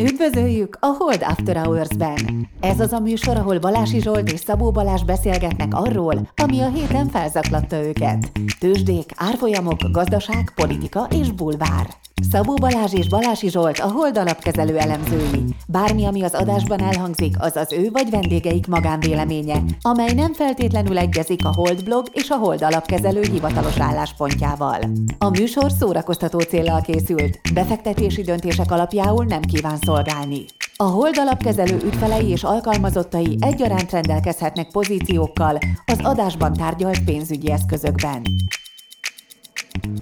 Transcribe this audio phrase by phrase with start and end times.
[0.00, 2.48] Üdvözöljük a Hold After Hours-ben!
[2.60, 7.08] Ez az a műsor, ahol Balási Zsolt és Szabó Balázs beszélgetnek arról, ami a héten
[7.08, 8.30] felzaklatta őket.
[8.58, 11.86] Tőzsdék, árfolyamok, gazdaság, politika és bulvár.
[12.22, 15.44] Szabó Balázs és Balási Zsolt a Hold alapkezelő elemzői.
[15.68, 21.44] Bármi, ami az adásban elhangzik, az az ő vagy vendégeik magánvéleménye, amely nem feltétlenül egyezik
[21.44, 24.78] a Hold blog és a Hold alapkezelő hivatalos álláspontjával.
[25.18, 30.44] A műsor szórakoztató célral készült, befektetési döntések alapjául nem kíván szolgálni.
[30.76, 38.22] A Hold alapkezelő ügyfelei és alkalmazottai egyaránt rendelkezhetnek pozíciókkal az adásban tárgyalt pénzügyi eszközökben.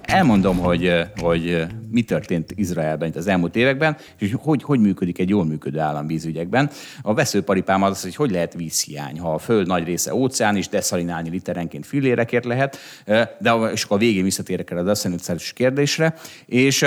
[0.01, 5.45] Elmondom, hogy, hogy mi történt Izraelben az elmúlt években, és hogy, hogy működik egy jól
[5.45, 6.69] működő állam vízügyekben.
[7.01, 11.29] A veszőparipám az, hogy hogy lehet vízhiány, ha a föld nagy része óceán is deszalinálni
[11.29, 12.77] literenként fillérekért lehet,
[13.39, 16.13] de és akkor a végén visszatérek erre a deszalinálás kérdésre,
[16.45, 16.85] és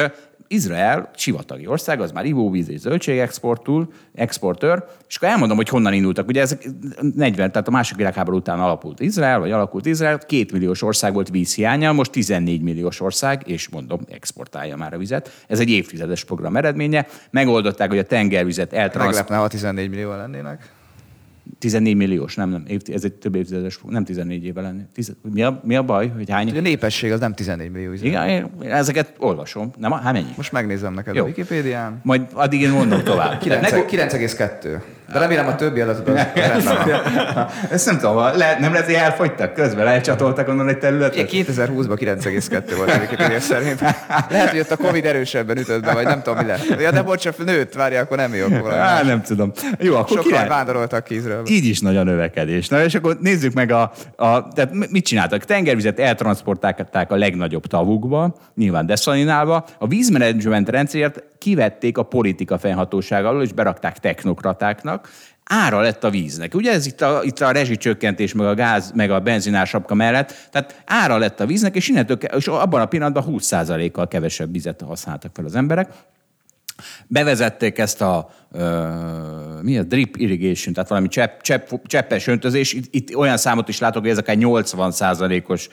[0.49, 6.29] Izrael sivatagi ország, az már ivóvíz és zöldségexportúr, exportőr, és akkor elmondom, hogy honnan indultak.
[6.29, 6.69] Ugye ezek
[7.15, 11.29] 40, tehát a második világháború után alapult Izrael, vagy alakult Izrael, két milliós ország volt
[11.29, 15.45] vízhiánya, most 14 milliós ország, és mondom, exportálja már a vizet.
[15.49, 17.07] Ez egy évtizedes program eredménye.
[17.31, 19.07] Megoldották, hogy a tengervizet eltransz...
[19.07, 20.75] Meglepne, ha 14 millió lennének.
[21.59, 24.83] 14 milliós, nem, nem, ez egy több évtizedes, nem 14 éve lenni.
[24.95, 26.57] Tiz, mi, a, mi a baj, hogy hány?
[26.57, 27.93] A népesség az nem 14 millió.
[27.93, 29.71] Igen, én ezeket olvasom.
[29.79, 30.33] Nem, hát mennyi?
[30.37, 31.23] Most megnézem neked Jó.
[31.23, 32.01] a Wikipédián.
[32.03, 33.43] Majd addig én mondom tovább.
[33.43, 34.81] 9,2.
[35.13, 36.71] De remélem a többi adatot az
[37.71, 41.29] Ezt nem tudom, le, nem lehet, hogy elfogytak közben, lecsatoltak onnan egy területet?
[41.33, 43.81] 2020-ban 9,2 volt a Wikipedia szerint.
[44.31, 46.81] Lehet, hogy ott a Covid erősebben ütött be, vagy nem tudom, mi lett.
[46.81, 48.47] Ja, de bocs, nőtt, várja, akkor nem jó.
[48.69, 49.53] Á, nem tudom.
[49.79, 50.49] Jó, akkor Sokan király...
[50.49, 51.51] vándoroltak Izraelbe.
[51.51, 52.69] Így is nagy a növekedés.
[52.69, 55.45] Na és akkor nézzük meg a, a tehát mit csináltak?
[55.45, 59.65] Tengervizet eltransportálták a legnagyobb tavukba, nyilván deszalinálva.
[59.79, 65.09] A vízmenedzsment rendszert kivették a politika fennhatóság alól, és berakták technokratáknak,
[65.45, 66.55] ára lett a víznek.
[66.55, 70.83] Ugye ez itt a, itt a rezsicsökkentés, meg a gáz, meg a benzinársapka mellett, tehát
[70.87, 75.45] ára lett a víznek, és innentől, és abban a pillanatban 20%-kal kevesebb vizet használtak fel
[75.45, 75.89] az emberek.
[77.07, 78.31] Bevezették ezt a
[79.63, 82.73] mi a drip irrigation, tehát valami csepp, csepp, cseppes öntözés.
[82.73, 84.93] Itt, itt olyan számot is látok, hogy ez akár 80
[85.47, 85.69] os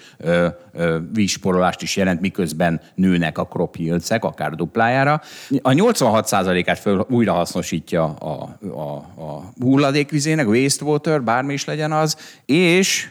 [1.13, 3.77] vízsporolást is jelent, miközben nőnek a crop
[4.19, 5.21] akár duplájára.
[5.61, 12.17] A 86 át föl újra hasznosítja a, a, a hulladékvizének, wastewater, bármi is legyen az,
[12.45, 13.09] és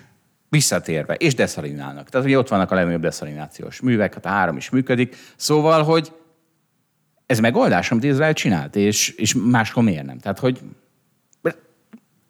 [0.48, 2.08] visszatérve, és deszalinálnak.
[2.08, 5.16] Tehát ugye ott vannak a legnagyobb deszalinációs művek, hát a három is működik.
[5.36, 6.12] Szóval, hogy
[7.26, 10.18] ez megoldás, amit Izrael csinált, és, és máskor miért nem?
[10.18, 10.60] Tehát, hogy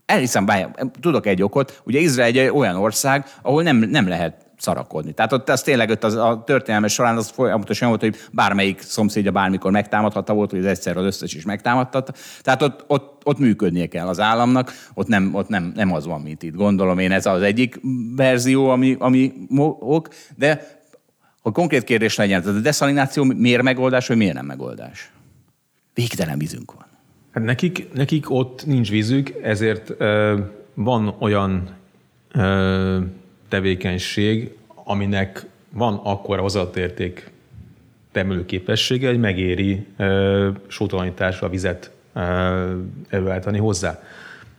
[0.07, 0.71] elhiszem, bár,
[1.01, 5.13] tudok egy okot, ugye Izrael egy olyan ország, ahol nem, nem lehet szarakodni.
[5.13, 9.31] Tehát ott az tényleg ott az, a történelme során az folyamatosan volt, hogy bármelyik szomszédja
[9.31, 12.13] bármikor megtámadhatta volt, hogy az egyszer az összes is megtámadhatta.
[12.41, 16.21] Tehát ott, ott, ott működnie kell az államnak, ott, nem, ott nem, nem az van,
[16.21, 17.13] mint itt gondolom én.
[17.13, 17.81] Ez az egyik
[18.17, 19.33] verzió, ami, ami
[19.81, 20.82] ok, de
[21.43, 25.13] hogy konkrét kérdés legyen, tehát a deszalináció miért megoldás, vagy miért nem megoldás?
[25.95, 26.87] Végtelen vízünk van.
[27.31, 30.39] Hát nekik, nekik ott nincs vízük, ezért ö,
[30.75, 31.71] van olyan
[32.33, 33.01] ö,
[33.49, 34.51] tevékenység,
[34.85, 37.31] aminek van akkora hozatérték
[38.13, 42.77] termelő képessége, hogy megéri ö, sótalanításra a vizet ö,
[43.09, 44.03] előállítani hozzá.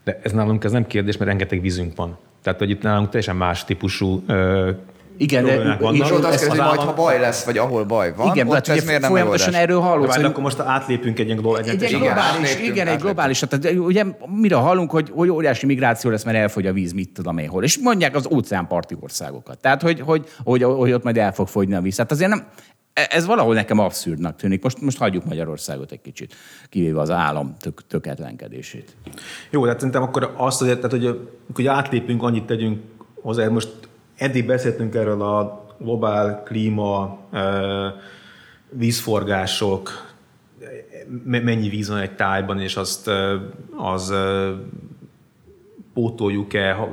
[0.03, 2.17] De ez nálunk ez nem kérdés, mert rengeteg vízünk van.
[2.41, 4.71] Tehát, hogy itt nálunk teljesen más típusú ö,
[5.17, 5.77] igen, de.
[5.91, 8.85] És ott azt kezdi, majd ha baj lesz, vagy ahol baj van, igen, ott ez
[8.85, 10.13] miért nem folyamatosan erről hallunk.
[10.13, 10.23] Hogy...
[10.23, 11.67] akkor most átlépünk egy ilyen globális.
[11.67, 13.39] Egy, egy globális, igen, egy globális.
[13.39, 14.03] Tehát ugye
[14.41, 17.63] mire hallunk, hogy, hogy óriási migráció lesz, mert elfogy a víz, mit tudom én hol.
[17.63, 19.59] És mondják az óceánparti országokat.
[19.59, 21.95] Tehát, hogy, hogy, hogy, hogy ott majd el fog fogyni a víz.
[21.95, 22.47] Tehát azért nem,
[22.93, 24.63] ez valahol nekem abszurdnak tűnik.
[24.63, 26.35] Most, most hagyjuk Magyarországot egy kicsit,
[26.69, 28.95] kivéve az állam tök, töketlenkedését.
[29.49, 32.79] Jó, tehát szerintem akkor azt, hogy, tehát, hogy, hogy átlépünk, annyit tegyünk
[33.21, 33.69] hozzá, most
[34.15, 37.19] Eddig beszéltünk erről a globál klíma,
[38.69, 40.13] vízforgások,
[41.23, 43.09] mennyi víz van egy tájban, és azt
[43.77, 44.13] az
[45.93, 46.87] pótoljuk-e,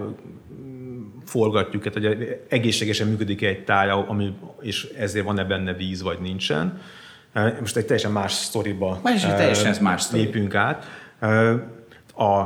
[1.25, 6.81] forgatjuk-e, hogy egészségesen működik-e egy táj, ami, és ezért van-e benne víz, vagy nincsen.
[7.61, 10.23] Most egy teljesen más sztoriba más, teljesen más sztori.
[10.23, 10.85] lépünk át.
[12.17, 12.45] A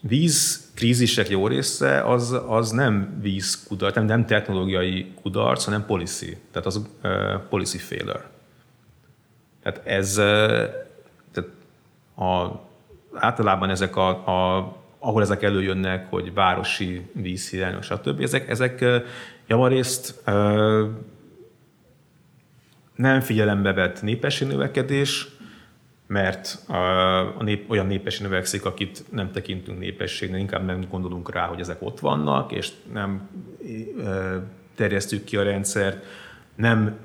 [0.00, 6.36] víz krízisek jó része az, az nem víz kudarc, nem, nem technológiai kudarc, hanem policy.
[6.50, 8.30] Tehát az uh, policy failure.
[9.62, 10.24] Tehát ez, uh,
[11.32, 11.50] tehát
[12.16, 12.60] a,
[13.12, 18.20] általában ezek a, a ahol ezek előjönnek, hogy városi vízhiány, stb.
[18.20, 18.84] Ezek, ezek
[19.46, 20.22] javarészt
[22.94, 25.28] nem figyelembe vett népesség növekedés,
[26.06, 26.74] mert a,
[27.38, 31.82] a nép olyan népesség növekszik, akit nem tekintünk népességnek, inkább nem gondolunk rá, hogy ezek
[31.82, 33.28] ott vannak, és nem
[34.74, 36.04] terjesztjük ki a rendszert,
[36.54, 36.98] nem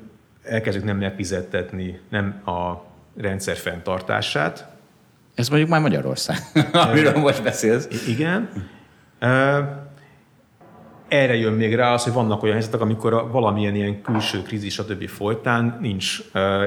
[0.43, 2.85] elkezdjük nem megfizettetni nem a
[3.17, 4.67] rendszer fenntartását.
[5.35, 6.37] Ez mondjuk már Magyarország,
[6.71, 7.87] amiről most beszélsz.
[8.07, 8.49] Igen.
[11.07, 15.07] Erre jön még rá az, hogy vannak olyan helyzetek, amikor valamilyen ilyen külső krízis, stb.
[15.07, 16.19] folytán nincs,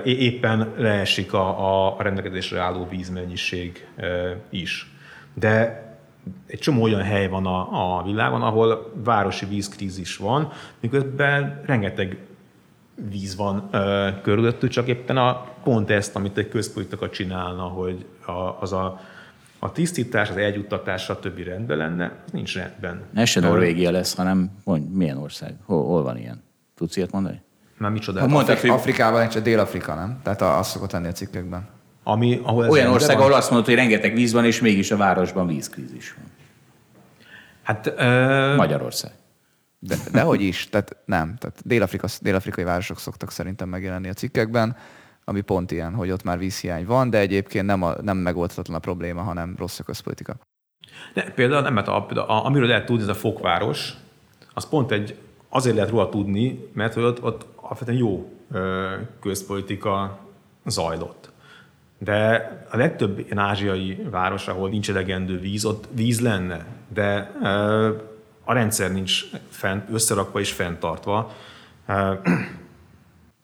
[0.04, 3.86] éppen leesik a, a rendelkezésre álló vízmennyiség
[4.50, 4.90] is.
[5.34, 5.84] De
[6.46, 12.18] egy csomó olyan hely van a, a világon, ahol városi vízkrízis van, miközben rengeteg
[13.10, 18.56] víz van ö, körülöttük, csak éppen a, pont ezt, amit egy közpolitika csinálna, hogy a,
[18.60, 19.00] az a,
[19.62, 23.02] a tisztítás, az eljuttatás, a többi rendben lenne, az nincs rendben.
[23.14, 25.54] Ez se Norvégia lesz, hanem mondj, milyen ország?
[25.64, 26.42] Hol, hol van ilyen?
[26.74, 27.42] Tudsz ilyet mondani?
[27.78, 28.20] Már micsoda?
[28.20, 30.20] Hát Mondtad, Afri- Afrikában nincs, Dél-Afrika, nem?
[30.22, 31.68] Tehát azt szokott lenni a cikkekben.
[32.02, 33.24] Ami, ahol ez Olyan ország, van?
[33.24, 36.24] ahol azt mondod, hogy rengeteg víz van, és mégis a városban vízkrízis van.
[37.62, 38.54] Hát, ö...
[38.56, 39.10] Magyarország.
[39.78, 41.36] De, de hogy is, tehát nem.
[41.38, 44.76] Tehát Dél-Afrika, dél-afrikai városok szoktak szerintem megjelenni a cikkekben,
[45.24, 48.80] ami pont ilyen, hogy ott már vízhiány van, de egyébként nem, a, nem megoldhatatlan a
[48.80, 50.36] probléma, hanem rossz a közpolitika.
[51.14, 53.94] De, például nem, mert a, a, amiről lehet tudni, ez a fokváros,
[54.54, 55.18] az pont egy,
[55.48, 60.18] azért lehet róla tudni, mert hogy ott, ott alapvetően jó ö, közpolitika
[60.66, 61.30] zajlott.
[61.98, 67.90] De a legtöbb ilyen ázsiai város, ahol nincs elegendő víz, ott víz lenne, de ö,
[68.44, 71.32] a rendszer nincs fent, összerakva és fenntartva.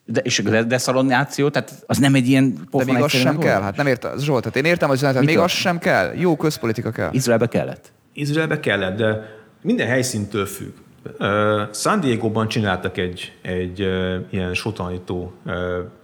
[0.09, 3.61] De, és a deszalonáció, tehát az nem egy ilyen De még az sem kell.
[3.61, 6.13] Hát nem értem, Zsolt, hát én értem, hogy tehát még az sem kell.
[6.15, 7.09] Jó közpolitika kell.
[7.13, 7.93] Izraelbe kellett?
[8.13, 10.73] Izraelbe kellett, de minden helyszíntől függ.
[11.19, 15.53] Uh, San Diego-ban csináltak egy, egy uh, ilyen sotanító, uh,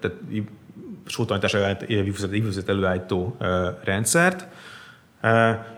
[0.00, 0.16] tehát
[1.06, 1.54] sotanítás
[2.68, 3.48] előállító uh,
[3.84, 4.46] rendszert,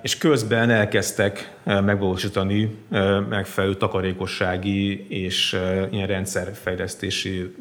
[0.02, 2.78] és közben elkezdtek megvalósítani
[3.28, 5.60] megfelelő takarékossági és
[5.90, 7.54] ilyen rendszerfejlesztési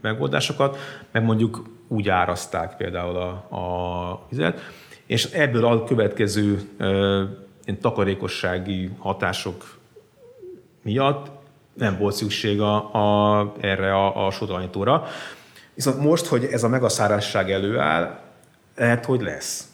[0.00, 0.78] megoldásokat,
[1.12, 4.60] meg mondjuk úgy áraszták például a, a vizet,
[5.06, 6.60] és ebből a következő
[7.64, 9.78] ilyen takarékossági hatások
[10.82, 11.30] miatt
[11.74, 15.06] nem volt szükség a, a, erre a, a sodránytóra.
[15.74, 18.20] Viszont most, hogy ez a megaszárásság előáll,
[18.76, 19.69] lehet, hogy lesz.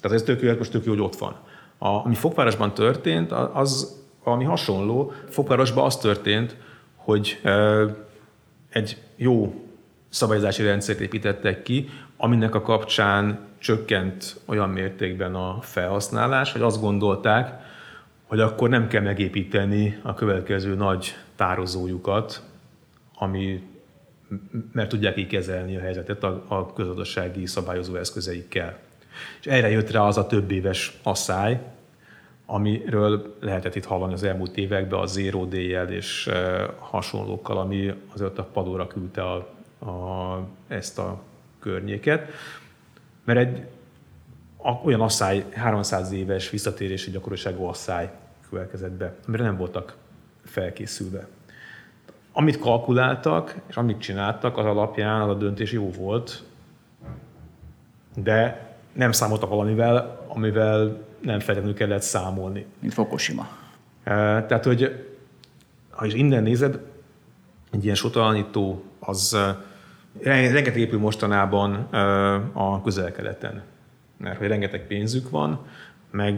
[0.00, 1.36] Tehát ez tök most tök jó, hogy ott van.
[1.78, 5.12] A, ami Fokvárosban történt, az valami hasonló.
[5.28, 6.56] Fokvárosban az történt,
[6.96, 7.40] hogy
[8.70, 9.64] egy jó
[10.08, 17.64] szabályozási rendszert építettek ki, aminek a kapcsán csökkent olyan mértékben a felhasználás, hogy azt gondolták,
[18.26, 22.42] hogy akkor nem kell megépíteni a következő nagy tározójukat,
[23.14, 23.62] ami,
[24.72, 28.78] mert tudják így kezelni a helyzetet a, a közadossági szabályozó eszközeikkel.
[29.40, 31.60] És erre jött rá az a több éves asszály,
[32.46, 35.54] amiről lehetett itt hallani az elmúlt években a Zero d
[35.90, 36.30] és
[36.78, 39.34] hasonlókkal, ami azért a padóra küldte a,
[39.90, 41.22] a, ezt a
[41.58, 42.30] környéket.
[43.24, 43.66] Mert egy
[44.84, 48.10] olyan asszály, 300 éves visszatérési gyakoriságú asszály
[48.48, 49.96] következett be, amire nem voltak
[50.44, 51.26] felkészülve.
[52.32, 56.42] Amit kalkuláltak, és amit csináltak, az alapján az a döntés jó volt,
[58.16, 58.65] de
[58.96, 62.66] nem számoltak valamivel, amivel nem feltétlenül kellett számolni.
[62.78, 63.48] Mint Fukushima.
[64.04, 65.06] Tehát, hogy
[65.90, 66.80] ha is innen nézed,
[67.70, 69.38] egy ilyen sotalanító, az
[70.22, 71.74] rengeteg épül mostanában
[72.52, 73.62] a közel-keleten,
[74.16, 75.66] mert hogy rengeteg pénzük van,
[76.10, 76.34] meg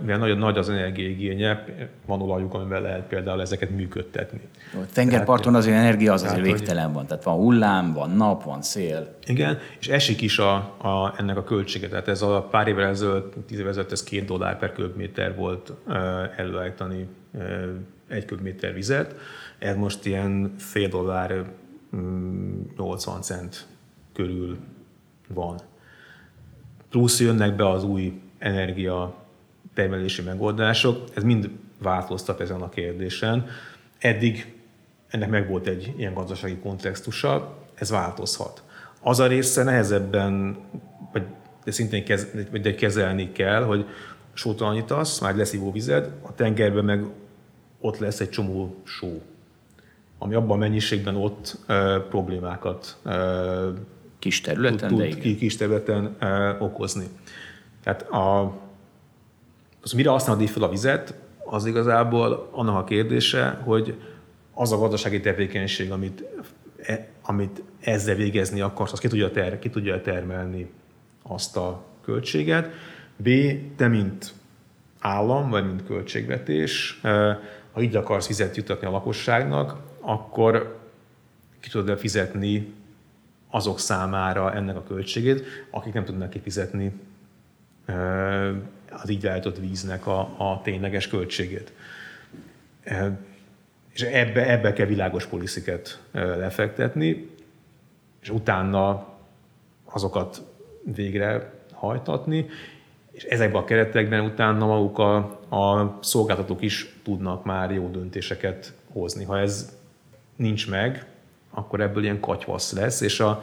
[0.00, 1.64] mivel nagyon nagy az energiaigénye,
[2.06, 4.40] van olajuk, amivel lehet például ezeket működtetni.
[4.74, 9.14] A tengerparton azért energia az azért végtelen van, tehát van hullám, van nap, van szél.
[9.26, 11.88] Igen, és esik is a, a, ennek a költsége.
[11.88, 15.72] Tehát ez a pár évvel ezelőtt, tíz évvel ezelőtt ez két dollár per köbméter volt
[16.36, 17.08] előállítani
[18.08, 19.14] egy köbméter vizet.
[19.58, 21.44] Ez most ilyen fél dollár
[22.76, 23.66] 80 mm, cent
[24.12, 24.56] körül
[25.28, 25.58] van.
[26.90, 29.14] Plusz jönnek be az új energia
[29.74, 31.50] termelési megoldások, ez mind
[31.82, 33.46] változtat ezen a kérdésen.
[33.98, 34.54] Eddig
[35.08, 38.62] ennek meg volt egy ilyen gazdasági kontextusa, ez változhat.
[39.00, 40.56] Az a része nehezebben,
[41.12, 41.22] vagy
[41.64, 42.26] de szintén kez,
[42.62, 43.86] de kezelni kell, hogy
[44.32, 47.04] sótalanítasz, már lesz ivóvized, a tengerben meg
[47.80, 49.22] ott lesz egy csomó só,
[50.18, 53.16] ami abban a mennyiségben ott e, problémákat e,
[54.18, 57.06] kis területen, tud, tud kis területen e, okozni.
[57.88, 58.54] Tehát a,
[59.80, 61.14] az mire használod fel a vizet,
[61.44, 64.00] az igazából annak a kérdése, hogy
[64.54, 66.24] az a gazdasági tevékenység, amit
[66.82, 70.70] e, amit ezzel végezni akarsz, az ki tudja, ter, ki tudja termelni
[71.22, 72.70] azt a költséget.
[73.16, 73.28] B,
[73.76, 74.32] te mint
[74.98, 77.00] állam, vagy mint költségvetés,
[77.72, 80.78] ha így akarsz fizet jutatni a lakosságnak, akkor
[81.60, 82.72] ki tudod fizetni
[83.50, 86.92] azok számára ennek a költségét, akik nem tudnak kifizetni
[88.90, 91.72] az így lehetett víznek a, a tényleges költségét.
[93.92, 97.30] És ebbe, ebbe kell világos polisziket lefektetni,
[98.20, 99.08] és utána
[99.84, 100.42] azokat
[100.94, 102.46] végre hajtatni,
[103.10, 105.16] és ezekben a keretekben utána maguk a,
[105.56, 109.24] a szolgáltatók is tudnak már jó döntéseket hozni.
[109.24, 109.76] Ha ez
[110.36, 111.06] nincs meg,
[111.50, 113.42] akkor ebből ilyen katyvasz lesz, és a,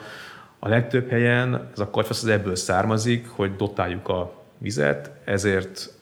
[0.65, 5.93] a legtöbb helyen ez a katyvasz az ebből származik, hogy dotáljuk a vizet, ezért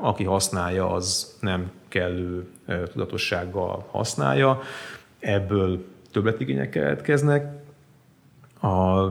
[0.00, 2.46] aki használja, az nem kellő
[2.92, 4.60] tudatossággal használja,
[5.18, 7.52] ebből többletigények keletkeznek,
[8.62, 9.08] a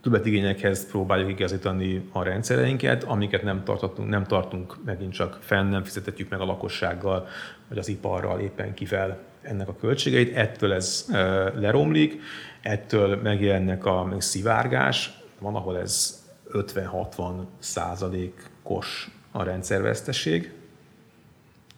[0.00, 6.28] többletigényekhez próbáljuk igazítani a rendszereinket, amiket nem, tartunk, nem tartunk megint csak fenn, nem fizetetjük
[6.28, 7.26] meg a lakossággal,
[7.68, 10.36] vagy az iparral éppen kivel ennek a költségeit.
[10.36, 11.06] Ettől ez
[11.54, 12.20] leromlik,
[12.60, 20.52] ettől megjelennek a meg szivárgás, van, ahol ez 50-60 százalékos a rendszerveszteség,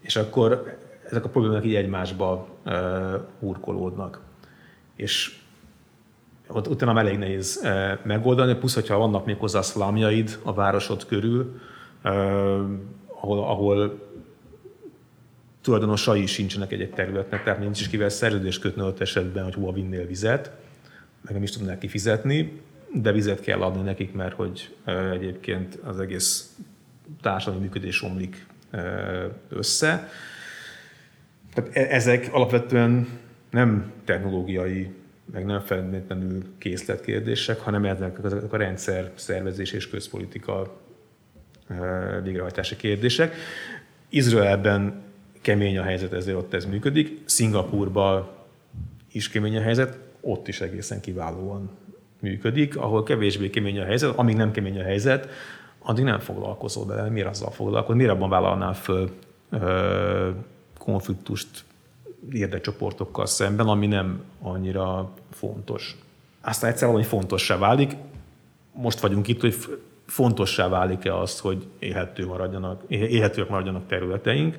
[0.00, 0.78] és akkor
[1.10, 2.48] ezek a problémák így egymásba
[3.38, 4.20] hurkolódnak.
[4.96, 5.38] És
[6.48, 7.68] ott utána elég nehéz
[8.02, 11.60] megoldani, plusz, hogyha vannak még hozzá szlámjaid a városod körül,
[13.20, 14.02] ahol, ahol
[15.64, 20.06] tulajdonosai sincsenek egy-egy területnek, tehát nincs is kivel szerződést kötni ott esetben, hogy hova vinnél
[20.06, 20.52] vizet,
[21.20, 22.60] meg nem is tudnák kifizetni,
[22.92, 24.74] de vizet kell adni nekik, mert hogy
[25.12, 26.56] egyébként az egész
[27.20, 28.46] társadalmi működés omlik
[29.48, 30.08] össze.
[31.54, 33.08] Tehát e-, ezek alapvetően
[33.50, 34.90] nem technológiai,
[35.32, 40.80] meg nem feltétlenül készletkérdések, hanem ezek, ezek a rendszer szervezés és közpolitika
[42.22, 43.34] végrehajtási kérdések.
[44.08, 45.03] Izraelben
[45.44, 47.22] kemény a helyzet, ezért ott ez működik.
[47.24, 48.28] Szingapurban
[49.12, 51.70] is kemény a helyzet, ott is egészen kiválóan
[52.20, 55.28] működik, ahol kevésbé kemény a helyzet, amíg nem kemény a helyzet,
[55.78, 57.08] addig nem foglalkozol bele.
[57.08, 57.96] Miért azzal foglalkozol?
[57.96, 59.10] Miért abban vállalnál föl
[59.50, 60.30] ö,
[60.78, 61.64] konfliktust
[62.32, 65.96] érdekcsoportokkal szemben, ami nem annyira fontos.
[66.40, 67.96] Aztán egyszer valami fontossá válik.
[68.72, 69.54] Most vagyunk itt, hogy
[70.06, 74.56] fontossá válik-e az, hogy élhető maradjanak, élhetőek maradjanak területeink.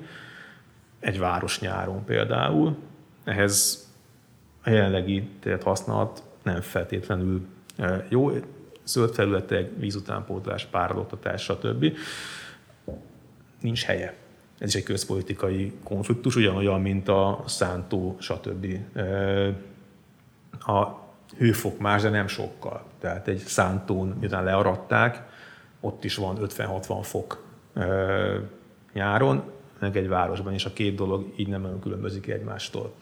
[1.00, 2.78] Egy város nyáron például.
[3.24, 3.88] Ehhez
[4.64, 5.30] a jelenlegi
[5.64, 7.46] használat nem feltétlenül
[8.10, 8.32] jó,
[8.86, 11.98] zöld felületek, vízutánpótlás, páradottatás, stb.
[13.62, 14.16] Nincs helye.
[14.60, 18.68] Ez is egy közpolitikai konfliktus, ugyanolyan, mint a szántó, stb.
[20.60, 20.88] A
[21.38, 22.86] hőfok más, de nem sokkal.
[23.00, 25.24] Tehát egy szántón, miután learadták,
[25.80, 27.44] ott is van 50-60 fok
[28.94, 29.44] nyáron,
[29.80, 32.94] meg egy városban, és a két dolog így nem nagyon különbözik egymástól.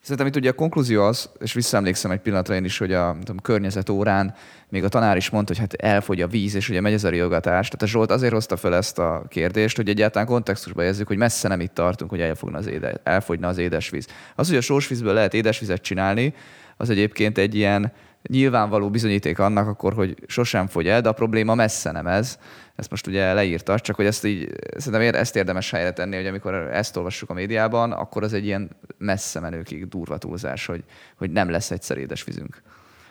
[0.00, 3.38] Szerintem itt ugye a konklúzió az, és visszaemlékszem egy pillanatra én is, hogy a tudom,
[3.38, 4.34] környezet órán
[4.68, 7.08] még a tanár is mondta, hogy hát elfogy a víz, és ugye megy ez a
[7.08, 7.68] riogatás.
[7.68, 11.48] Tehát a Zsolt azért hozta fel ezt a kérdést, hogy egyáltalán kontextusba érezzük, hogy messze
[11.48, 14.06] nem itt tartunk, hogy elfogna az éde, elfogyna az édesvíz.
[14.34, 16.34] Az, hogy a sósvízből lehet édesvizet csinálni,
[16.76, 17.92] az egyébként egy ilyen
[18.28, 22.38] nyilvánvaló bizonyíték annak akkor, hogy sosem fogy el, de a probléma messze nem ez.
[22.76, 26.54] Ezt most ugye leírta, csak hogy ezt így, szerintem ezt érdemes helyre tenni, hogy amikor
[26.54, 30.84] ezt olvassuk a médiában, akkor az egy ilyen messze menőkig durva túlzás, hogy,
[31.16, 32.62] hogy nem lesz egyszer édesvízünk.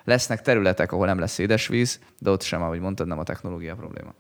[0.04, 4.14] Lesznek területek, ahol nem lesz édesvíz, de ott sem, ahogy mondtad, nem a technológia probléma.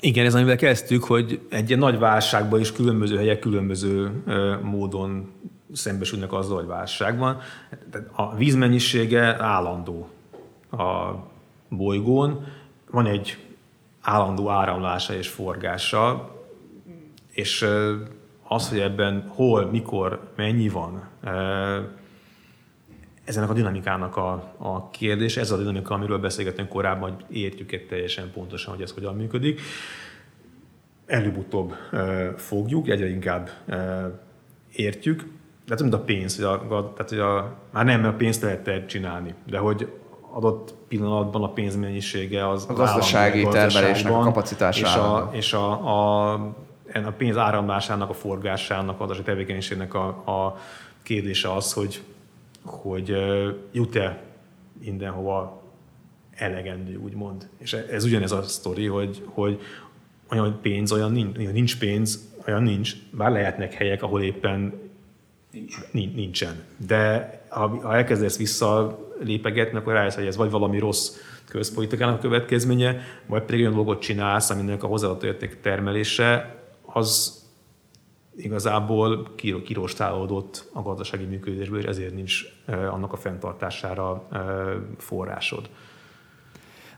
[0.00, 4.22] Igen, ez amivel kezdtük, hogy egy ilyen nagy válságban is különböző helyek különböző
[4.62, 5.32] módon
[5.72, 7.40] szembesülnek azzal, hogy válság van.
[8.12, 10.08] A vízmennyisége állandó
[10.70, 11.12] a
[11.68, 12.46] bolygón.
[12.90, 13.38] Van egy
[14.08, 16.34] állandó áramlása és forgása,
[17.32, 17.66] és
[18.48, 21.08] az, hogy ebben hol, mikor, mennyi van,
[23.24, 28.30] ezenek a dinamikának a, a kérdés, ez a dinamika, amiről beszélgettünk korábban, hogy értjük-e teljesen
[28.32, 29.60] pontosan, hogy ez hogyan működik.
[31.06, 31.74] Előbb-utóbb
[32.36, 33.50] fogjuk, egyre inkább
[34.72, 35.24] értjük,
[35.66, 38.42] de ez mint a pénz, hogy a, tehát, hogy a, már nem, mert a pénzt
[38.42, 39.92] lehet csinálni, de hogy
[40.36, 44.86] adott pillanatban a pénzmennyisége az a gazdasági termelésnek a kapacitása.
[44.86, 46.32] És a, és a, a,
[46.92, 50.56] a pénz áramlásának, a forgásának, az a tevékenységnek a, a
[51.02, 52.02] kérdése az, hogy,
[52.64, 53.16] hogy
[53.72, 54.22] jut-e
[54.84, 55.62] mindenhova
[56.34, 57.48] elegendő, úgymond.
[57.58, 59.60] És ez ugyanez a sztori, hogy, hogy
[60.30, 64.85] olyan pénz, olyan nincs, nincs pénz, olyan nincs, bár lehetnek helyek, ahol éppen
[65.90, 66.64] Nincsen.
[66.86, 71.16] De ha elkezdesz visszalépegetni, akkor rájössz, hogy ez vagy valami rossz
[71.48, 77.40] közpolitikának a következménye, vagy pedig olyan dolgot csinálsz, aminek a hozzáadott érték termelése, az
[78.36, 79.34] igazából
[79.64, 84.28] kirostálódott a gazdasági működésből, és ezért nincs annak a fenntartására
[84.98, 85.68] forrásod.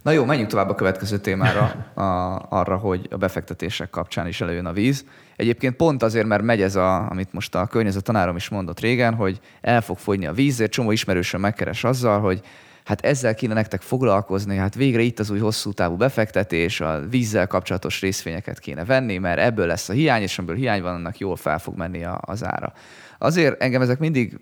[0.02, 1.62] Na jó, menjünk tovább a következő témára,
[1.94, 5.04] a, arra, hogy a befektetések kapcsán is előjön a víz.
[5.36, 9.14] Egyébként pont azért, mert megy ez, a, amit most a környezet tanárom is mondott régen,
[9.14, 12.40] hogy el fog fogyni a vízért, csomó ismerősen megkeres azzal, hogy
[12.84, 17.46] hát ezzel kéne nektek foglalkozni, hát végre itt az új hosszú távú befektetés, a vízzel
[17.46, 21.36] kapcsolatos részvényeket kéne venni, mert ebből lesz a hiány, és ebből hiány van, annak jól
[21.36, 22.72] fel fog menni a, az ára.
[23.18, 24.38] Azért engem ezek mindig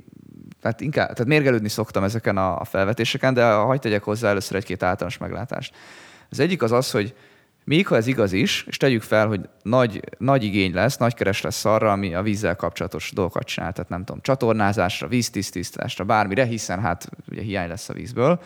[0.67, 5.19] tehát, inkább, tehát mérgelődni szoktam ezeken a, felvetéseken, de hagyd tegyek hozzá először egy-két általános
[5.19, 5.75] meglátást.
[6.31, 7.15] Az egyik az az, hogy
[7.65, 11.41] még ha ez igaz is, és tegyük fel, hogy nagy, nagy igény lesz, nagy keres
[11.41, 16.81] lesz arra, ami a vízzel kapcsolatos dolgokat csinál, tehát nem tudom, csatornázásra, víztisztításra, bármire, hiszen
[16.81, 18.41] hát ugye hiány lesz a vízből,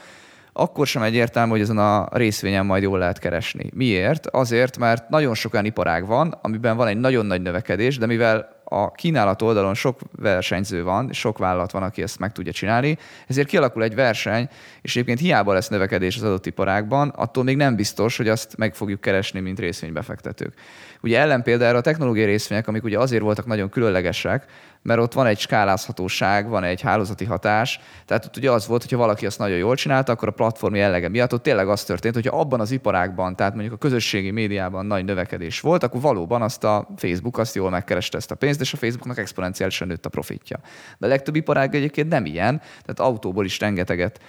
[0.52, 3.70] akkor sem egyértelmű, hogy ezen a részvényen majd jól lehet keresni.
[3.74, 4.26] Miért?
[4.26, 8.59] Azért, mert nagyon sok olyan iparág van, amiben van egy nagyon nagy növekedés, de mivel
[8.72, 13.48] a kínálat oldalon sok versenyző van, sok vállalat van, aki ezt meg tudja csinálni, ezért
[13.48, 14.48] kialakul egy verseny,
[14.82, 18.74] és egyébként hiába lesz növekedés az adott iparágban, attól még nem biztos, hogy azt meg
[18.74, 20.54] fogjuk keresni, mint részvénybefektetők.
[21.02, 24.46] Ugye ellenpéldára a technológiai részvények, amik ugye azért voltak nagyon különlegesek,
[24.82, 27.80] mert ott van egy skálázhatóság, van egy hálózati hatás.
[28.06, 31.08] Tehát ott ugye az volt, hogyha valaki azt nagyon jól csinálta, akkor a platform jellege
[31.08, 35.04] miatt ott tényleg az történt, hogyha abban az iparágban, tehát mondjuk a közösségi médiában nagy
[35.04, 38.76] növekedés volt, akkor valóban azt a Facebook azt jól megkereste ezt a pénzt, és a
[38.76, 40.60] Facebooknak exponenciálisan nőtt a profitja.
[40.98, 44.20] De a legtöbb iparág egyébként nem ilyen, tehát autóból is rengeteget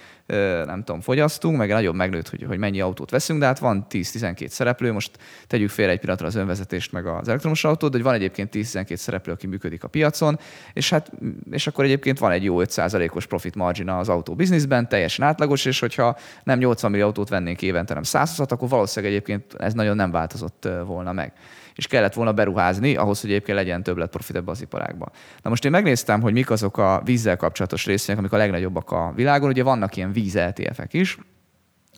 [0.66, 4.48] nem tudom, fogyasztunk, meg nagyon megnőtt, hogy, hogy mennyi autót veszünk, de hát van 10-12
[4.48, 8.14] szereplő, most tegyük félre egy pillanatra az önvezetést meg az elektromos autót, de hogy van
[8.14, 10.38] egyébként 10-12 szereplő, aki működik a piacon,
[10.72, 11.10] és, hát,
[11.50, 15.80] és akkor egyébként van egy jó 5%-os profit margin az autó bizniszben, teljesen átlagos, és
[15.80, 20.10] hogyha nem 80 millió autót vennénk évente, nem 100 akkor valószínűleg egyébként ez nagyon nem
[20.10, 21.32] változott volna meg
[21.74, 25.10] és kellett volna beruházni ahhoz, hogy egyébként legyen többlet profit ebbe az iparágba.
[25.42, 29.12] Na most én megnéztem, hogy mik azok a vízzel kapcsolatos részvények, amik a legnagyobbak a
[29.14, 29.48] világon.
[29.48, 31.18] Ugye vannak ilyen víz ETF-ek is,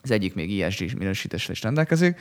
[0.05, 2.19] az egyik még ESG minősítésre is rendelkezik,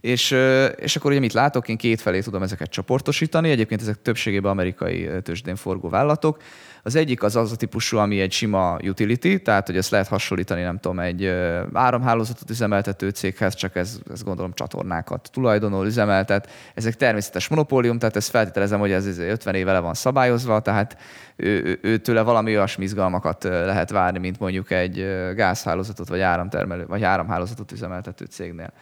[0.00, 0.36] és,
[0.76, 5.08] és akkor ugye mit látok, én két felé tudom ezeket csoportosítani, egyébként ezek többségében amerikai
[5.22, 6.42] tőzsdén forgó vállalatok.
[6.82, 10.62] Az egyik az az a típusú, ami egy sima utility, tehát hogy ezt lehet hasonlítani,
[10.62, 11.26] nem tudom, egy
[11.72, 16.50] áramhálózatot üzemeltető céghez, csak ez, ez gondolom csatornákat tulajdonol, üzemeltet.
[16.74, 20.96] Ezek természetes monopólium, tehát ezt feltételezem, hogy ez 50 éve le van szabályozva, tehát
[21.36, 27.02] ő, ő, tőle valami olyasmi izgalmakat lehet várni, mint mondjuk egy gázhálózatot vagy áramtermelő, vagy
[27.24, 28.72] áramhálózatot üzemeltető cégnél.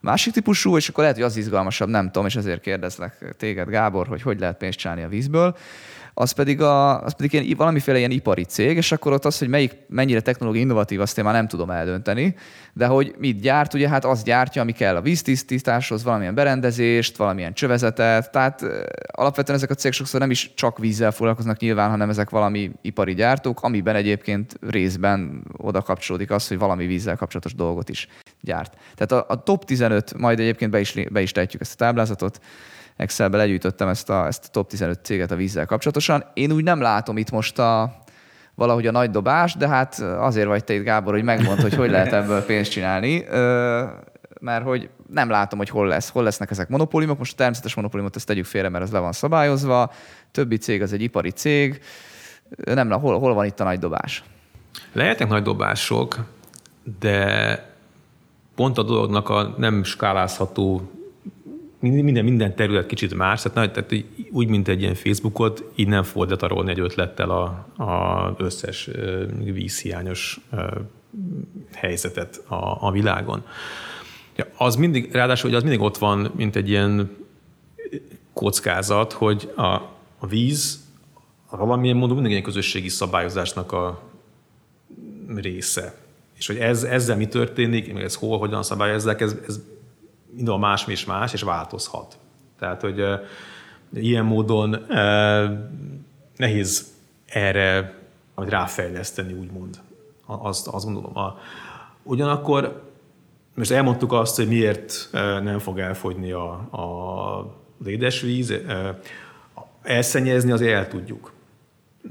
[0.00, 4.06] Másik típusú, és akkor lehet, hogy az izgalmasabb, nem tudom, és ezért kérdezlek téged, Gábor,
[4.06, 5.56] hogy hogy lehet pénzt csinálni a vízből
[6.14, 9.48] az pedig, a, az pedig ilyen, valamiféle ilyen ipari cég, és akkor ott az, hogy
[9.48, 12.34] melyik mennyire technológiai innovatív, azt én már nem tudom eldönteni,
[12.72, 17.52] de hogy mit gyárt, ugye hát az gyártja, ami kell a víztisztításhoz, valamilyen berendezést, valamilyen
[17.52, 18.64] csövezetet, tehát
[19.06, 23.14] alapvetően ezek a cégek sokszor nem is csak vízzel foglalkoznak nyilván, hanem ezek valami ipari
[23.14, 28.08] gyártók, amiben egyébként részben oda kapcsolódik az, hogy valami vízzel kapcsolatos dolgot is
[28.40, 28.76] gyárt.
[28.94, 32.40] Tehát a, a top 15, majd egyébként be is, be is tejtjük ezt a táblázatot,
[32.96, 36.24] Excelbe legyűjtöttem ezt a, ezt a top 15 céget a vízzel kapcsolatosan.
[36.34, 38.02] Én úgy nem látom itt most a,
[38.54, 41.90] valahogy a nagy dobás, de hát azért vagy te itt, Gábor, hogy megmond, hogy hogy
[41.90, 43.24] lehet ebből pénzt csinálni,
[44.40, 47.18] mert hogy nem látom, hogy hol lesz, hol lesznek ezek monopóliumok.
[47.18, 49.92] Most a természetes monopóliumot ezt tegyük félre, mert az le van szabályozva.
[50.30, 51.80] Többi cég az egy ipari cég.
[52.64, 54.24] Nem, hol, hol van itt a nagy dobás?
[54.92, 56.16] Lehetnek nagy dobások,
[57.00, 57.66] de
[58.54, 60.90] pont a dolognak a nem skálázható
[61.90, 63.94] minden, minden terület kicsit más, tehát, tehát
[64.30, 68.90] úgy, mint egy ilyen Facebookot, így nem fog letarolni egy ötlettel a összes
[69.44, 70.40] vízhiányos
[71.72, 73.44] helyzetet a, a világon.
[74.36, 77.16] Ja, az mindig, ráadásul hogy az mindig ott van, mint egy ilyen
[78.32, 79.66] kockázat, hogy a,
[80.18, 80.80] a víz
[81.50, 84.02] valamilyen módon mindig egy közösségi szabályozásnak a
[85.36, 85.94] része.
[86.38, 89.60] És hogy ez, ezzel mi történik, meg ez hol, hogyan szabályozzák, ez, ez
[90.34, 92.18] minden más és más, és változhat.
[92.58, 93.04] Tehát, hogy
[93.94, 94.86] ilyen módon
[96.36, 96.92] nehéz
[97.26, 98.00] erre
[98.34, 99.80] amit ráfejleszteni, úgymond.
[100.26, 101.16] Azt, azt gondolom.
[101.16, 101.38] A,
[102.02, 102.82] ugyanakkor
[103.54, 105.08] most elmondtuk azt, hogy miért
[105.42, 107.54] nem fog elfogyni a, a
[107.86, 108.54] édesvíz.
[109.82, 111.32] Elszennyezni azért el tudjuk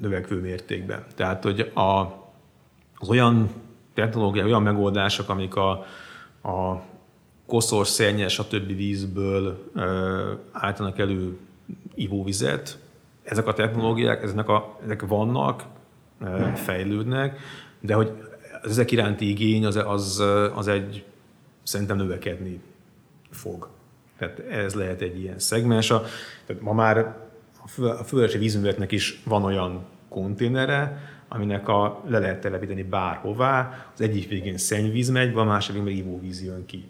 [0.02, 1.06] növekvő mértékben.
[1.16, 2.00] Tehát, hogy a,
[2.98, 3.50] az olyan
[3.94, 5.72] technológia, olyan megoldások, amik a,
[6.44, 6.82] a
[7.52, 9.72] koszos, szennyes, a többi vízből
[10.52, 11.38] állítanak elő
[11.96, 12.78] ivóvizet,
[13.24, 15.64] ezek a technológiák, ezek, a, ezek vannak,
[16.56, 17.40] fejlődnek,
[17.80, 18.12] de hogy
[18.64, 20.24] ezek iránti igény az, az,
[20.56, 21.04] az egy
[21.64, 22.60] szerintem növekedni
[23.30, 23.70] fog.
[24.18, 25.92] Tehát ez lehet egy ilyen szegmens.
[25.92, 26.04] A,
[26.46, 27.16] tehát ma már
[27.78, 34.30] a fővárosi vízműveknek is van olyan konténere, aminek a, le lehet telepíteni bárhová, az egyik
[34.30, 36.90] végén szennyvíz megy, a másik végén ivóvíz jön ki.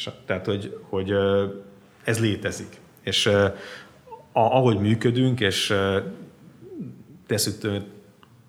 [0.00, 1.12] És tehát, hogy, hogy
[2.04, 2.80] ez létezik.
[3.02, 3.52] És a,
[4.32, 5.74] ahogy működünk, és
[7.26, 7.82] tesszük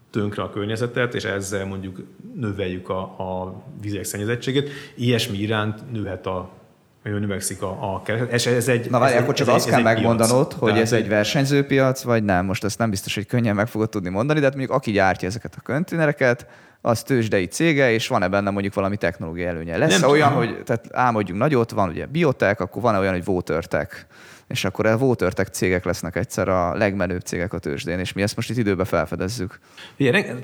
[0.09, 2.03] tönkre a környezetet, és ezzel mondjuk
[2.35, 6.60] növeljük a, a vizek szennyezettségét, ilyesmi iránt nőhet a
[7.03, 8.33] növekszik a, a kereslet.
[8.33, 10.59] És ez egy, Na várj, akkor csak azt kell megmondanod, piac.
[10.59, 12.45] hogy Tehát ez egy versenyzőpiac, vagy nem.
[12.45, 15.27] Most ezt nem biztos, hogy könnyen meg fogod tudni mondani, de hát mondjuk aki gyártja
[15.27, 16.47] ezeket a konténereket,
[16.81, 19.77] az tőzsdei cége, és van-e benne mondjuk valami technológiai előnye.
[19.77, 20.47] Lesz nem olyan, tudom.
[20.47, 24.05] hogy tehát álmodjunk nagyot, van ugye biotech, akkor van-e olyan, hogy watertech,
[24.47, 28.35] és akkor a watertech cégek lesznek egyszer a legmenőbb cégek a tőzsdén, és mi ezt
[28.35, 29.59] most itt időben felfedezzük.
[29.97, 30.41] Ilyen,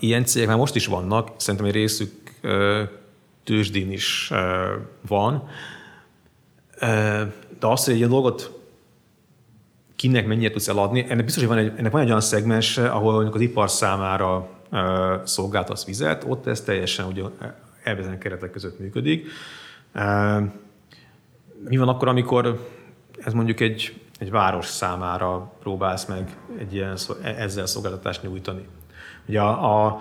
[0.00, 2.12] ilyen cégek már most is vannak, szerintem egy részük
[3.44, 4.32] tőzsdén is
[5.08, 5.48] van,
[7.58, 8.58] de azt, hogy egy ilyen dolgot
[9.96, 13.26] kinek mennyire tudsz eladni, ennek biztos, hogy van egy, ennek van egy olyan szegmens, ahol
[13.32, 14.48] az ipar számára
[15.24, 17.22] szolgáltasz vizet, ott ez teljesen ugye
[17.82, 19.26] elvezetlen keretek között működik.
[21.68, 22.66] Mi van akkor, amikor
[23.18, 28.66] ez mondjuk egy, egy város számára próbálsz meg egy ilyen, e, ezzel szolgáltatást nyújtani?
[29.28, 30.00] Ugye a, a,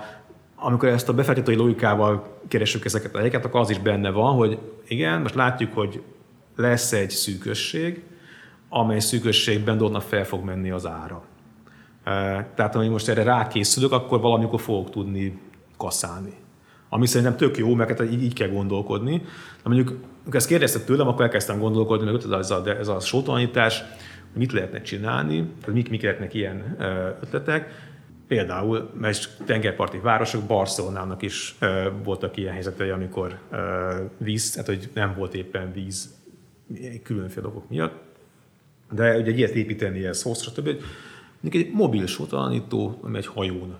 [0.55, 4.59] amikor ezt a befektetői logikával keresünk ezeket a helyeket, akkor az is benne van, hogy
[4.87, 6.03] igen, most látjuk, hogy
[6.57, 8.03] lesz egy szűkösség,
[8.69, 11.23] amely szűkösségben dolognak fel fog menni az ára.
[12.55, 15.39] Tehát, ha most erre rákészülök, akkor valamikor fogok tudni
[15.77, 16.33] kaszálni.
[16.89, 19.17] Ami szerintem tök jó, mert hát így, így kell gondolkodni.
[19.63, 23.83] De mondjuk, amikor ezt kérdezted tőlem, akkor elkezdtem gondolkodni, hogy ez a, ez a sótalanítás,
[24.33, 26.75] mit lehetne csinálni, tehát mik, mik lehetnek ilyen
[27.21, 27.85] ötletek.
[28.27, 31.57] Például, mert tengerparti városok, Barcelonának is
[32.03, 33.39] voltak ilyen helyzetei, amikor
[34.17, 36.16] víz, tehát hogy nem volt éppen víz
[37.03, 38.05] különféle okok miatt.
[38.91, 40.69] De ugye egy ilyet építeni, ez hosszú, stb.
[41.39, 43.77] Mondjuk egy mobil sótalanító, ami egy hajón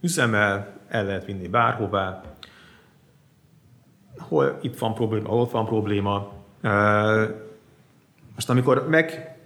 [0.00, 2.36] üzemel, el lehet vinni bárhová,
[4.18, 6.32] hol itt van probléma, hol van probléma.
[8.34, 9.36] Most amikor meg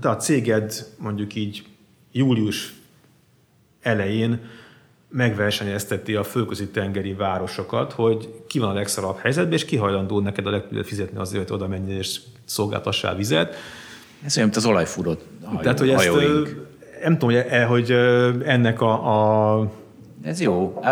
[0.00, 1.66] de a céged mondjuk így
[2.12, 2.74] július
[3.80, 4.40] elején
[5.08, 10.46] megversenyezteti a földközi tengeri városokat, hogy ki van a legszarabb helyzetben, és ki hajlandó neked
[10.46, 13.54] a legtöbbet fizetni azért, hogy oda menjen és szolgáltassál vizet.
[14.24, 15.14] Ez olyan, mint az olajfúró
[15.62, 16.10] Tehát, hogy ezt,
[17.02, 17.90] nem tudom, hogy, e, hogy
[18.44, 19.70] ennek a, a
[20.28, 20.82] ez jó.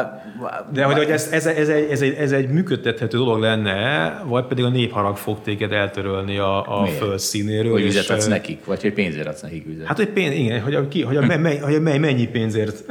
[0.72, 4.44] De hogy, hogy ez, ez, ez, egy, ez, egy, ez egy működtethető dolog lenne, vagy
[4.44, 7.72] pedig a népharag fog téged eltörölni a, a föld színéről.
[7.72, 9.86] Hogy vizet adsz nekik, vagy hogy pénzért adsz nekik vizet.
[9.86, 12.84] Hát, hogy pénz, igen, hogy, a, ki, hogy, a, me, hogy a, mennyi pénzért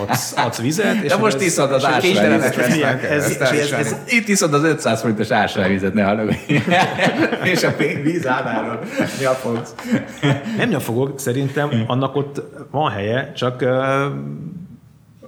[0.00, 1.02] adsz, adsz vizet.
[1.02, 2.56] És De most iszod az ásványvizet.
[3.02, 6.36] Ez, ez, ez, itt iszod az 500 forintos ásványvizet, ne hallgass.
[7.52, 8.78] és a víz áráról
[9.20, 9.74] nyafogsz.
[10.56, 13.64] Nem nyafogok, szerintem annak ott van helye, csak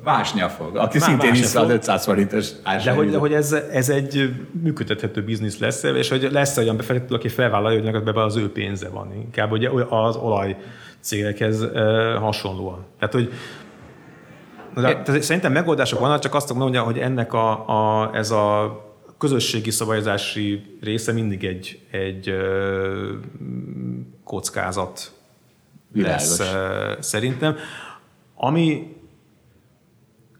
[0.04, 2.50] Vásnya fog, aki Má, szintén iszza az 500 forintos
[2.84, 7.14] De hogy, de hogy ez, ez egy működtethető biznisz lesz, és hogy lesz olyan befektető,
[7.14, 9.12] aki felvállalja, hogy be az ő pénze van.
[9.14, 10.56] Inkább ugye az olaj
[11.00, 11.66] cégekhez
[12.18, 12.84] hasonlóan.
[12.98, 13.32] Tehát, hogy
[14.74, 18.78] de, tehát szerintem megoldások vannak, csak azt mondja, hogy ennek a, a, ez a
[19.18, 23.12] közösségi szabályozási része mindig egy, egy ö,
[24.24, 25.12] kockázat
[25.92, 26.38] Világos.
[26.38, 27.56] lesz ö, szerintem.
[28.34, 28.96] Ami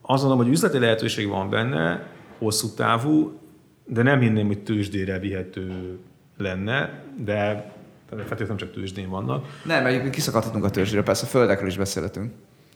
[0.07, 2.07] azt mondom, hogy üzleti lehetőség van benne,
[2.39, 3.39] hosszú távú,
[3.87, 5.99] de nem hinném, hogy tőzsdére vihető
[6.37, 7.73] lenne, de
[8.09, 9.47] feltétlenül nem csak tőzsdén vannak.
[9.65, 12.33] Nem, mert kiszakadhatunk a tőzsdéről, persze a földekről is beszélhetünk.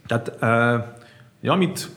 [0.06, 0.32] Tehát,
[1.42, 1.88] uh, amit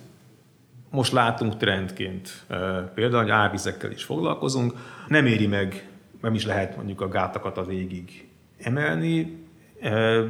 [0.89, 2.58] most látunk trendként, uh,
[2.94, 4.74] például, hogy árvizekkel is foglalkozunk,
[5.08, 5.89] nem éri meg,
[6.22, 9.38] nem is lehet mondjuk a gátakat a végig emelni,
[9.82, 10.26] uh,